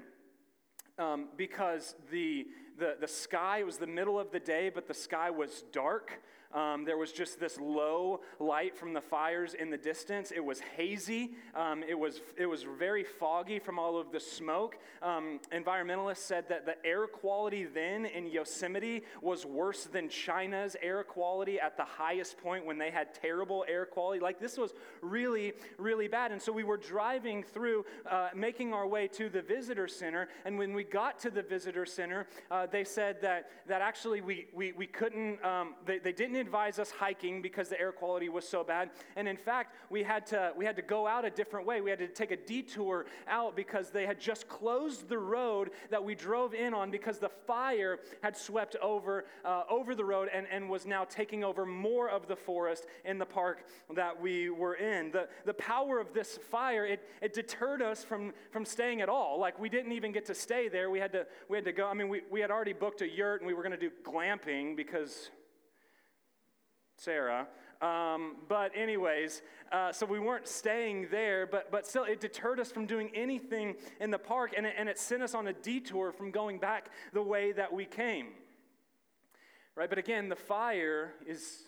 Um, 0.98 1.28
because 1.36 1.94
the, 2.10 2.46
the, 2.78 2.96
the 3.00 3.08
sky 3.08 3.62
was 3.62 3.78
the 3.78 3.86
middle 3.86 4.18
of 4.18 4.30
the 4.30 4.40
day, 4.40 4.70
but 4.72 4.86
the 4.86 4.94
sky 4.94 5.30
was 5.30 5.64
dark. 5.72 6.22
Um, 6.54 6.84
there 6.84 6.98
was 6.98 7.12
just 7.12 7.40
this 7.40 7.58
low 7.58 8.20
light 8.38 8.76
from 8.76 8.92
the 8.92 9.00
fires 9.00 9.54
in 9.54 9.70
the 9.70 9.76
distance. 9.76 10.30
It 10.30 10.44
was 10.44 10.60
hazy. 10.60 11.32
Um, 11.54 11.82
it, 11.82 11.98
was, 11.98 12.20
it 12.36 12.46
was 12.46 12.64
very 12.78 13.04
foggy 13.04 13.58
from 13.58 13.78
all 13.78 13.98
of 13.98 14.12
the 14.12 14.20
smoke. 14.20 14.76
Um, 15.02 15.40
environmentalists 15.52 16.18
said 16.18 16.48
that 16.48 16.66
the 16.66 16.76
air 16.84 17.06
quality 17.06 17.64
then 17.64 18.06
in 18.06 18.26
Yosemite 18.26 19.02
was 19.20 19.46
worse 19.46 19.84
than 19.84 20.08
China's 20.08 20.76
air 20.82 21.02
quality 21.02 21.58
at 21.58 21.76
the 21.76 21.84
highest 21.84 22.38
point 22.38 22.66
when 22.66 22.78
they 22.78 22.90
had 22.90 23.14
terrible 23.14 23.64
air 23.68 23.86
quality. 23.86 24.20
Like 24.20 24.38
this 24.38 24.58
was 24.58 24.72
really, 25.00 25.54
really 25.78 26.08
bad. 26.08 26.32
And 26.32 26.40
so 26.40 26.52
we 26.52 26.64
were 26.64 26.76
driving 26.76 27.42
through, 27.42 27.84
uh, 28.10 28.28
making 28.34 28.74
our 28.74 28.86
way 28.86 29.08
to 29.08 29.28
the 29.28 29.42
visitor 29.42 29.88
center. 29.88 30.28
And 30.44 30.58
when 30.58 30.74
we 30.74 30.84
got 30.84 31.18
to 31.20 31.30
the 31.30 31.42
visitor 31.42 31.86
center, 31.86 32.26
uh, 32.50 32.66
they 32.66 32.84
said 32.84 33.22
that, 33.22 33.50
that 33.68 33.80
actually 33.80 34.20
we, 34.20 34.46
we, 34.52 34.72
we 34.72 34.86
couldn't, 34.86 35.42
um, 35.44 35.74
they, 35.86 35.98
they 35.98 36.12
didn't 36.12 36.41
advise 36.42 36.78
us 36.78 36.90
hiking 36.90 37.40
because 37.40 37.70
the 37.70 37.80
air 37.80 37.92
quality 37.92 38.28
was 38.28 38.46
so 38.46 38.62
bad. 38.62 38.90
And 39.16 39.26
in 39.26 39.38
fact, 39.38 39.74
we 39.88 40.02
had 40.02 40.26
to, 40.26 40.52
we 40.54 40.66
had 40.66 40.76
to 40.76 40.82
go 40.82 41.06
out 41.06 41.24
a 41.24 41.30
different 41.30 41.66
way. 41.66 41.80
We 41.80 41.88
had 41.88 41.98
to 42.00 42.08
take 42.08 42.30
a 42.30 42.36
detour 42.36 43.06
out 43.26 43.56
because 43.56 43.88
they 43.88 44.04
had 44.04 44.20
just 44.20 44.48
closed 44.48 45.08
the 45.08 45.18
road 45.18 45.70
that 45.90 46.04
we 46.04 46.14
drove 46.14 46.52
in 46.52 46.74
on 46.74 46.90
because 46.90 47.18
the 47.18 47.30
fire 47.30 48.00
had 48.22 48.36
swept 48.36 48.76
over, 48.82 49.24
uh, 49.44 49.62
over 49.70 49.94
the 49.94 50.04
road 50.04 50.28
and, 50.32 50.46
and 50.50 50.68
was 50.68 50.84
now 50.84 51.04
taking 51.04 51.42
over 51.42 51.64
more 51.64 52.10
of 52.10 52.26
the 52.28 52.36
forest 52.36 52.86
in 53.04 53.16
the 53.18 53.24
park 53.24 53.64
that 53.94 54.20
we 54.20 54.50
were 54.50 54.74
in. 54.74 55.10
The, 55.12 55.28
the 55.46 55.54
power 55.54 55.98
of 55.98 56.12
this 56.12 56.38
fire, 56.50 56.84
it, 56.84 57.08
it 57.22 57.32
deterred 57.32 57.80
us 57.80 58.04
from, 58.04 58.32
from 58.50 58.64
staying 58.64 59.00
at 59.00 59.08
all. 59.08 59.38
Like 59.38 59.58
we 59.58 59.68
didn't 59.68 59.92
even 59.92 60.12
get 60.12 60.26
to 60.26 60.34
stay 60.34 60.68
there. 60.68 60.90
We 60.90 60.98
had 60.98 61.12
to, 61.12 61.26
we 61.48 61.56
had 61.56 61.64
to 61.64 61.72
go. 61.72 61.86
I 61.86 61.94
mean, 61.94 62.08
we, 62.08 62.22
we 62.30 62.40
had 62.40 62.50
already 62.50 62.72
booked 62.72 63.00
a 63.00 63.08
yurt 63.08 63.40
and 63.40 63.46
we 63.46 63.54
were 63.54 63.62
going 63.62 63.78
to 63.78 63.88
do 63.88 63.90
glamping 64.04 64.76
because 64.76 65.30
Sarah. 67.02 67.48
Um, 67.80 68.36
but, 68.48 68.70
anyways, 68.76 69.42
uh, 69.72 69.90
so 69.90 70.06
we 70.06 70.20
weren't 70.20 70.46
staying 70.46 71.08
there, 71.10 71.46
but, 71.46 71.72
but 71.72 71.84
still, 71.84 72.04
it 72.04 72.20
deterred 72.20 72.60
us 72.60 72.70
from 72.70 72.86
doing 72.86 73.10
anything 73.12 73.74
in 74.00 74.12
the 74.12 74.18
park, 74.18 74.52
and 74.56 74.64
it, 74.64 74.74
and 74.78 74.88
it 74.88 74.98
sent 74.98 75.20
us 75.20 75.34
on 75.34 75.48
a 75.48 75.52
detour 75.52 76.12
from 76.12 76.30
going 76.30 76.58
back 76.58 76.90
the 77.12 77.22
way 77.22 77.50
that 77.52 77.72
we 77.72 77.84
came. 77.84 78.28
Right? 79.74 79.88
But 79.88 79.98
again, 79.98 80.28
the 80.28 80.36
fire 80.36 81.14
is, 81.26 81.64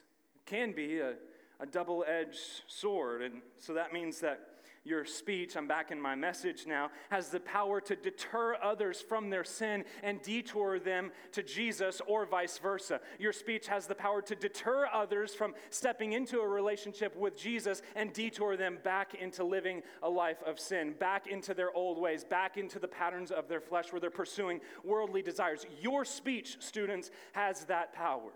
can 0.46 0.72
be 0.72 1.00
a, 1.00 1.14
a 1.58 1.66
double 1.66 2.04
edged 2.06 2.62
sword. 2.68 3.22
And 3.22 3.42
so 3.58 3.74
that 3.74 3.92
means 3.92 4.20
that 4.20 4.40
your 4.84 5.04
speech, 5.04 5.56
I'm 5.56 5.66
back 5.66 5.90
in 5.90 6.00
my 6.00 6.14
message 6.14 6.66
now, 6.66 6.90
has 7.10 7.30
the 7.30 7.40
power 7.40 7.80
to 7.80 7.96
deter 7.96 8.56
others 8.62 9.00
from 9.00 9.30
their 9.30 9.44
sin 9.44 9.84
and 10.02 10.20
detour 10.22 10.78
them 10.78 11.10
to 11.32 11.42
Jesus 11.42 12.02
or 12.06 12.26
vice 12.26 12.58
versa. 12.58 13.00
Your 13.18 13.32
speech 13.32 13.66
has 13.66 13.86
the 13.86 13.94
power 13.94 14.20
to 14.22 14.34
deter 14.34 14.86
others 14.92 15.34
from 15.34 15.54
stepping 15.70 16.12
into 16.12 16.40
a 16.40 16.48
relationship 16.48 17.16
with 17.16 17.36
Jesus 17.36 17.82
and 17.96 18.12
detour 18.12 18.56
them 18.56 18.78
back 18.84 19.14
into 19.14 19.42
living 19.42 19.82
a 20.02 20.08
life 20.08 20.42
of 20.46 20.60
sin, 20.60 20.94
back 20.98 21.26
into 21.26 21.54
their 21.54 21.74
old 21.74 21.98
ways, 21.98 22.22
back 22.22 22.58
into 22.58 22.78
the 22.78 22.88
patterns 22.88 23.30
of 23.30 23.48
their 23.48 23.60
flesh 23.60 23.90
where 23.90 24.00
they're 24.00 24.10
pursuing 24.10 24.60
worldly 24.84 25.22
desires. 25.22 25.64
Your 25.80 26.04
speech, 26.04 26.58
students, 26.60 27.10
has 27.32 27.64
that 27.64 27.94
power. 27.94 28.32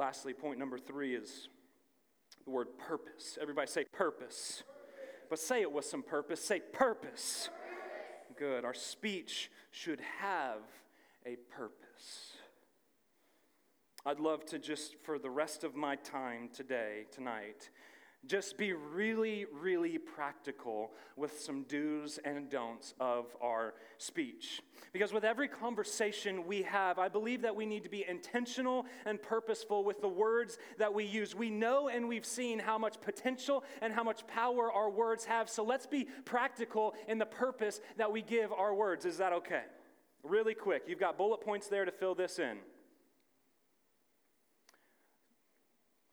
Lastly, 0.00 0.32
point 0.32 0.58
number 0.58 0.78
three 0.78 1.14
is 1.14 1.50
the 2.46 2.50
word 2.50 2.68
purpose. 2.78 3.36
Everybody 3.38 3.66
say 3.66 3.84
purpose. 3.92 4.62
But 5.28 5.38
say 5.38 5.60
it 5.60 5.70
with 5.70 5.84
some 5.84 6.02
purpose. 6.02 6.42
Say 6.42 6.60
purpose. 6.72 7.50
Good. 8.38 8.64
Our 8.64 8.72
speech 8.72 9.50
should 9.70 10.00
have 10.20 10.62
a 11.26 11.36
purpose. 11.54 12.32
I'd 14.06 14.20
love 14.20 14.46
to 14.46 14.58
just, 14.58 14.94
for 15.02 15.18
the 15.18 15.28
rest 15.28 15.64
of 15.64 15.76
my 15.76 15.96
time 15.96 16.48
today, 16.50 17.04
tonight, 17.12 17.68
just 18.26 18.58
be 18.58 18.72
really, 18.72 19.46
really 19.52 19.98
practical 19.98 20.92
with 21.16 21.40
some 21.40 21.62
do's 21.64 22.18
and 22.24 22.50
don'ts 22.50 22.94
of 23.00 23.26
our 23.40 23.74
speech. 23.98 24.60
Because 24.92 25.12
with 25.12 25.24
every 25.24 25.48
conversation 25.48 26.46
we 26.46 26.62
have, 26.62 26.98
I 26.98 27.08
believe 27.08 27.42
that 27.42 27.56
we 27.56 27.64
need 27.64 27.82
to 27.84 27.88
be 27.88 28.04
intentional 28.06 28.86
and 29.06 29.20
purposeful 29.20 29.84
with 29.84 30.00
the 30.00 30.08
words 30.08 30.58
that 30.78 30.92
we 30.92 31.04
use. 31.04 31.34
We 31.34 31.50
know 31.50 31.88
and 31.88 32.08
we've 32.08 32.26
seen 32.26 32.58
how 32.58 32.76
much 32.78 33.00
potential 33.00 33.64
and 33.80 33.92
how 33.92 34.04
much 34.04 34.26
power 34.26 34.70
our 34.70 34.90
words 34.90 35.24
have, 35.24 35.48
so 35.48 35.64
let's 35.64 35.86
be 35.86 36.06
practical 36.24 36.94
in 37.08 37.18
the 37.18 37.26
purpose 37.26 37.80
that 37.96 38.12
we 38.12 38.22
give 38.22 38.52
our 38.52 38.74
words. 38.74 39.06
Is 39.06 39.18
that 39.18 39.32
okay? 39.32 39.62
Really 40.22 40.54
quick, 40.54 40.82
you've 40.86 41.00
got 41.00 41.16
bullet 41.16 41.40
points 41.40 41.68
there 41.68 41.86
to 41.86 41.92
fill 41.92 42.14
this 42.14 42.38
in. 42.38 42.58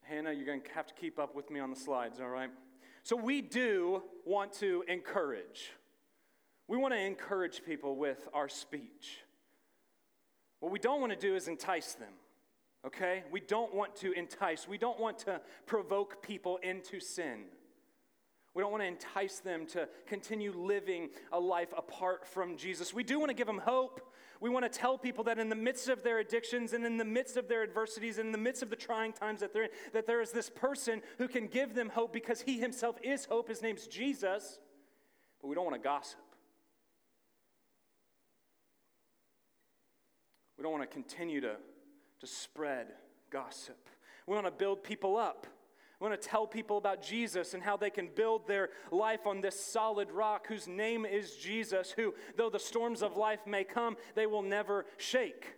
Hannah, 0.08 0.32
you're 0.32 0.46
going 0.46 0.62
to 0.62 0.72
have 0.72 0.86
to 0.86 0.94
keep 0.94 1.18
up 1.18 1.34
with 1.34 1.50
me 1.50 1.60
on 1.60 1.70
the 1.70 1.76
slides, 1.76 2.18
all 2.20 2.28
right? 2.28 2.50
So, 3.02 3.14
we 3.14 3.42
do 3.42 4.02
want 4.24 4.52
to 4.54 4.84
encourage. 4.88 5.72
We 6.66 6.76
want 6.76 6.94
to 6.94 7.00
encourage 7.00 7.62
people 7.64 7.96
with 7.96 8.26
our 8.32 8.48
speech. 8.48 9.24
What 10.60 10.72
we 10.72 10.78
don't 10.78 11.00
want 11.00 11.12
to 11.12 11.18
do 11.18 11.36
is 11.36 11.46
entice 11.46 11.94
them, 11.94 12.12
okay? 12.86 13.24
We 13.30 13.40
don't 13.40 13.74
want 13.74 13.96
to 13.96 14.12
entice. 14.12 14.66
We 14.66 14.78
don't 14.78 14.98
want 14.98 15.18
to 15.20 15.40
provoke 15.66 16.22
people 16.22 16.58
into 16.62 17.00
sin. 17.00 17.44
We 18.58 18.62
don't 18.62 18.72
want 18.72 18.82
to 18.82 18.88
entice 18.88 19.38
them 19.38 19.66
to 19.66 19.88
continue 20.08 20.52
living 20.52 21.10
a 21.30 21.38
life 21.38 21.72
apart 21.76 22.26
from 22.26 22.56
Jesus. 22.56 22.92
We 22.92 23.04
do 23.04 23.20
want 23.20 23.30
to 23.30 23.34
give 23.34 23.46
them 23.46 23.58
hope. 23.58 24.00
We 24.40 24.50
want 24.50 24.64
to 24.64 24.68
tell 24.68 24.98
people 24.98 25.22
that 25.24 25.38
in 25.38 25.48
the 25.48 25.54
midst 25.54 25.88
of 25.88 26.02
their 26.02 26.18
addictions 26.18 26.72
and 26.72 26.84
in 26.84 26.96
the 26.96 27.04
midst 27.04 27.36
of 27.36 27.46
their 27.46 27.62
adversities 27.62 28.18
and 28.18 28.26
in 28.26 28.32
the 28.32 28.38
midst 28.38 28.64
of 28.64 28.68
the 28.68 28.74
trying 28.74 29.12
times 29.12 29.38
that 29.42 29.52
they're 29.52 29.62
in, 29.62 29.70
that 29.92 30.08
there 30.08 30.20
is 30.20 30.32
this 30.32 30.50
person 30.50 31.02
who 31.18 31.28
can 31.28 31.46
give 31.46 31.76
them 31.76 31.88
hope 31.88 32.12
because 32.12 32.40
he 32.40 32.58
himself 32.58 32.96
is 33.04 33.26
hope. 33.26 33.46
His 33.46 33.62
name's 33.62 33.86
Jesus. 33.86 34.58
But 35.40 35.46
we 35.46 35.54
don't 35.54 35.64
want 35.64 35.80
to 35.80 35.88
gossip. 35.88 36.18
We 40.56 40.64
don't 40.64 40.72
want 40.72 40.82
to 40.82 40.92
continue 40.92 41.40
to, 41.42 41.54
to 42.18 42.26
spread 42.26 42.88
gossip. 43.30 43.78
We 44.26 44.34
want 44.34 44.48
to 44.48 44.50
build 44.50 44.82
people 44.82 45.16
up. 45.16 45.46
We 46.00 46.08
want 46.08 46.20
to 46.20 46.28
tell 46.28 46.46
people 46.46 46.78
about 46.78 47.02
Jesus 47.02 47.54
and 47.54 47.62
how 47.62 47.76
they 47.76 47.90
can 47.90 48.08
build 48.14 48.46
their 48.46 48.70
life 48.92 49.26
on 49.26 49.40
this 49.40 49.58
solid 49.58 50.12
rock 50.12 50.46
whose 50.46 50.68
name 50.68 51.04
is 51.04 51.34
Jesus, 51.34 51.90
who, 51.90 52.14
though 52.36 52.50
the 52.50 52.58
storms 52.60 53.02
of 53.02 53.16
life 53.16 53.40
may 53.46 53.64
come, 53.64 53.96
they 54.14 54.26
will 54.26 54.42
never 54.42 54.86
shake. 54.96 55.56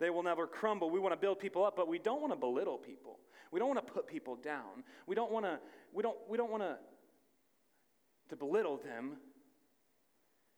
They 0.00 0.10
will 0.10 0.24
never 0.24 0.48
crumble. 0.48 0.90
We 0.90 0.98
want 0.98 1.12
to 1.12 1.16
build 1.16 1.38
people 1.38 1.64
up, 1.64 1.76
but 1.76 1.86
we 1.86 2.00
don't 2.00 2.20
want 2.20 2.32
to 2.32 2.38
belittle 2.38 2.76
people. 2.76 3.20
We 3.52 3.60
don't 3.60 3.68
want 3.68 3.86
to 3.86 3.92
put 3.92 4.08
people 4.08 4.34
down. 4.34 4.82
We 5.06 5.14
don't 5.14 5.30
want 5.30 5.44
to, 5.44 5.60
we 5.92 6.02
don't, 6.02 6.16
we 6.28 6.36
don't 6.36 6.50
want 6.50 6.64
to, 6.64 6.76
to 8.30 8.36
belittle 8.36 8.78
them 8.78 9.12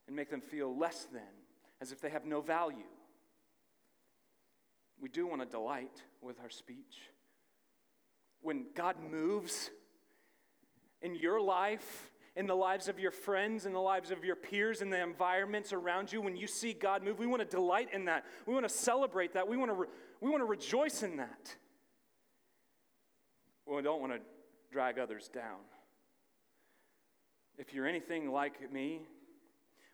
and 0.06 0.16
make 0.16 0.30
them 0.30 0.40
feel 0.40 0.74
less 0.74 1.06
than, 1.12 1.22
as 1.82 1.92
if 1.92 2.00
they 2.00 2.08
have 2.08 2.24
no 2.24 2.40
value. 2.40 2.86
We 4.98 5.10
do 5.10 5.26
want 5.26 5.42
to 5.42 5.46
delight 5.46 6.02
with 6.22 6.40
our 6.40 6.48
speech 6.48 7.10
when 8.44 8.66
God 8.74 8.96
moves 9.10 9.70
in 11.02 11.14
your 11.14 11.40
life, 11.40 12.12
in 12.36 12.46
the 12.46 12.54
lives 12.54 12.88
of 12.88 12.98
your 12.98 13.10
friends, 13.10 13.64
in 13.64 13.72
the 13.72 13.80
lives 13.80 14.10
of 14.10 14.24
your 14.24 14.36
peers, 14.36 14.82
in 14.82 14.90
the 14.90 15.00
environments 15.00 15.72
around 15.72 16.12
you, 16.12 16.20
when 16.20 16.36
you 16.36 16.46
see 16.46 16.72
God 16.72 17.02
move, 17.02 17.18
we 17.18 17.26
want 17.26 17.40
to 17.40 17.48
delight 17.48 17.88
in 17.92 18.04
that. 18.04 18.24
We 18.46 18.52
want 18.52 18.68
to 18.68 18.74
celebrate 18.74 19.32
that. 19.34 19.48
We 19.48 19.56
want 19.56 19.70
to, 19.70 19.74
re- 19.74 19.88
we 20.20 20.30
want 20.30 20.42
to 20.42 20.46
rejoice 20.46 21.02
in 21.02 21.16
that. 21.16 21.56
We 23.66 23.80
don't 23.82 24.00
want 24.00 24.12
to 24.12 24.20
drag 24.70 24.98
others 24.98 25.28
down. 25.28 25.60
If 27.56 27.72
you're 27.72 27.86
anything 27.86 28.30
like 28.30 28.70
me, 28.72 29.00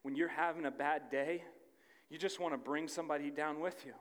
when 0.02 0.16
you're 0.16 0.28
having 0.28 0.66
a 0.66 0.70
bad 0.70 1.10
day, 1.10 1.44
you 2.08 2.18
just 2.18 2.40
want 2.40 2.54
to 2.54 2.58
bring 2.58 2.88
somebody 2.88 3.30
down 3.30 3.60
with 3.60 3.84
you 3.86 3.92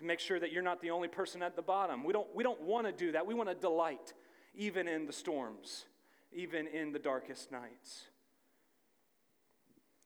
to 0.00 0.06
make 0.06 0.18
sure 0.18 0.40
that 0.40 0.50
you're 0.50 0.62
not 0.62 0.80
the 0.80 0.90
only 0.90 1.08
person 1.08 1.42
at 1.42 1.54
the 1.56 1.62
bottom. 1.62 2.02
We 2.04 2.12
don't, 2.12 2.26
we 2.34 2.42
don't 2.42 2.60
want 2.62 2.86
to 2.86 2.92
do 2.92 3.12
that. 3.12 3.26
We 3.26 3.34
want 3.34 3.48
to 3.48 3.54
delight 3.54 4.14
even 4.54 4.88
in 4.88 5.06
the 5.06 5.12
storms, 5.12 5.84
even 6.32 6.66
in 6.66 6.92
the 6.92 6.98
darkest 6.98 7.52
nights. 7.52 8.06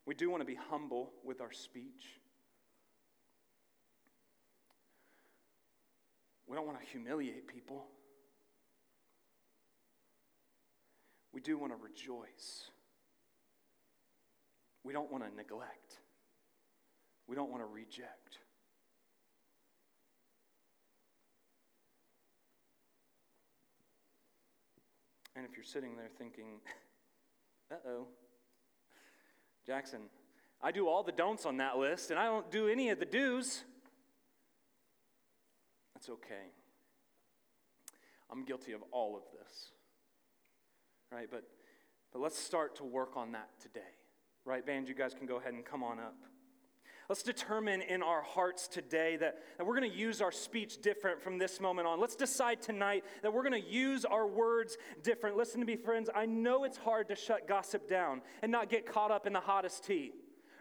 We 0.04 0.14
do 0.14 0.28
want 0.30 0.42
to 0.42 0.46
be 0.46 0.56
humble 0.56 1.12
with 1.24 1.40
our 1.40 1.52
speech. 1.52 2.20
We 6.46 6.56
don't 6.56 6.66
want 6.66 6.78
to 6.80 6.86
humiliate 6.86 7.46
people. 7.46 7.86
We 11.32 11.40
do 11.40 11.56
want 11.56 11.72
to 11.72 11.78
rejoice. 11.82 12.64
We 14.82 14.92
don't 14.92 15.10
want 15.10 15.24
to 15.24 15.34
neglect. 15.34 16.00
We 17.26 17.34
don't 17.34 17.50
want 17.50 17.62
to 17.62 17.66
reject. 17.66 18.38
And 25.36 25.44
if 25.44 25.56
you're 25.56 25.64
sitting 25.64 25.96
there 25.96 26.08
thinking, 26.18 26.60
uh 27.70 27.76
oh, 27.88 28.06
Jackson, 29.66 30.02
I 30.62 30.70
do 30.70 30.88
all 30.88 31.02
the 31.02 31.12
don'ts 31.12 31.46
on 31.46 31.56
that 31.58 31.76
list 31.76 32.10
and 32.10 32.18
I 32.18 32.26
don't 32.26 32.50
do 32.50 32.68
any 32.68 32.90
of 32.90 32.98
the 32.98 33.06
do's, 33.06 33.64
that's 35.94 36.08
okay. 36.08 36.52
I'm 38.30 38.44
guilty 38.44 38.72
of 38.72 38.82
all 38.90 39.16
of 39.16 39.22
this. 39.32 39.70
Right? 41.10 41.28
But, 41.30 41.44
but 42.12 42.20
let's 42.20 42.38
start 42.38 42.76
to 42.76 42.84
work 42.84 43.16
on 43.16 43.32
that 43.32 43.48
today. 43.60 43.80
Right, 44.44 44.64
band, 44.64 44.88
you 44.88 44.94
guys 44.94 45.14
can 45.14 45.26
go 45.26 45.36
ahead 45.36 45.54
and 45.54 45.64
come 45.64 45.82
on 45.82 45.98
up. 45.98 46.16
Let's 47.08 47.22
determine 47.22 47.82
in 47.82 48.02
our 48.02 48.22
hearts 48.22 48.66
today 48.66 49.16
that, 49.16 49.38
that 49.58 49.66
we're 49.66 49.78
going 49.78 49.90
to 49.90 49.96
use 49.96 50.20
our 50.20 50.32
speech 50.32 50.80
different 50.80 51.22
from 51.22 51.38
this 51.38 51.60
moment 51.60 51.86
on. 51.86 52.00
Let's 52.00 52.16
decide 52.16 52.62
tonight 52.62 53.04
that 53.22 53.32
we're 53.32 53.48
going 53.48 53.62
to 53.62 53.68
use 53.68 54.04
our 54.04 54.26
words 54.26 54.78
different. 55.02 55.36
Listen 55.36 55.60
to 55.60 55.66
me, 55.66 55.76
friends. 55.76 56.08
I 56.14 56.26
know 56.26 56.64
it's 56.64 56.78
hard 56.78 57.08
to 57.08 57.16
shut 57.16 57.46
gossip 57.46 57.88
down 57.88 58.22
and 58.42 58.50
not 58.50 58.70
get 58.70 58.86
caught 58.86 59.10
up 59.10 59.26
in 59.26 59.32
the 59.32 59.40
hottest 59.40 59.84
tea 59.84 60.12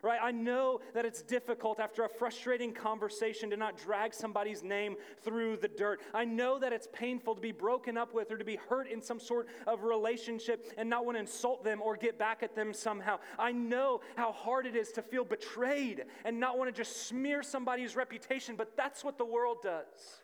right? 0.03 0.19
I 0.21 0.31
know 0.31 0.81
that 0.93 1.05
it's 1.05 1.21
difficult 1.21 1.79
after 1.79 2.03
a 2.03 2.09
frustrating 2.09 2.73
conversation 2.73 3.49
to 3.49 3.57
not 3.57 3.77
drag 3.77 4.13
somebody's 4.13 4.61
name 4.61 4.97
through 5.23 5.57
the 5.57 5.69
dirt. 5.69 6.01
I 6.13 6.25
know 6.25 6.59
that 6.59 6.73
it's 6.73 6.89
painful 6.91 7.35
to 7.35 7.41
be 7.41 7.53
broken 7.53 7.97
up 7.97 8.13
with 8.13 8.29
or 8.29 8.37
to 8.37 8.43
be 8.43 8.57
hurt 8.57 8.89
in 8.89 9.01
some 9.01 9.19
sort 9.19 9.47
of 9.65 9.83
relationship 9.83 10.73
and 10.77 10.89
not 10.89 11.05
want 11.05 11.15
to 11.15 11.21
insult 11.21 11.63
them 11.63 11.81
or 11.81 11.95
get 11.95 12.19
back 12.19 12.43
at 12.43 12.53
them 12.53 12.73
somehow. 12.73 13.17
I 13.39 13.53
know 13.53 14.01
how 14.17 14.33
hard 14.33 14.67
it 14.67 14.75
is 14.75 14.91
to 14.91 15.01
feel 15.01 15.23
betrayed 15.23 16.03
and 16.25 16.37
not 16.37 16.57
want 16.57 16.67
to 16.67 16.77
just 16.77 17.07
smear 17.07 17.41
somebody's 17.41 17.95
reputation, 17.95 18.57
but 18.57 18.75
that's 18.75 19.05
what 19.05 19.17
the 19.17 19.25
world 19.25 19.59
does. 19.63 20.19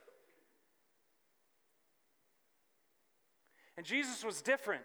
And 3.78 3.86
Jesus 3.86 4.26
was 4.26 4.42
different. 4.42 4.84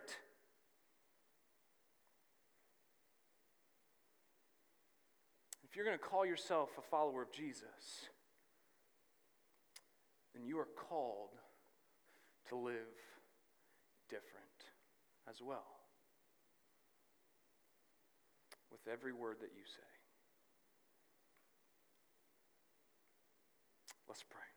If 5.74 5.78
you're 5.78 5.87
going 5.87 5.98
to 5.98 6.04
call 6.04 6.24
yourself 6.24 6.68
a 6.78 6.82
follower 6.82 7.20
of 7.20 7.32
Jesus, 7.32 8.06
then 10.32 10.46
you 10.46 10.56
are 10.60 10.68
called 10.88 11.30
to 12.48 12.54
live 12.54 12.94
different 14.08 14.70
as 15.28 15.42
well. 15.42 15.66
With 18.70 18.87
every 18.87 19.12
word 19.12 19.38
that 19.40 19.50
you 19.56 19.64
say. 19.66 19.82
Let's 24.06 24.22
pray. 24.22 24.53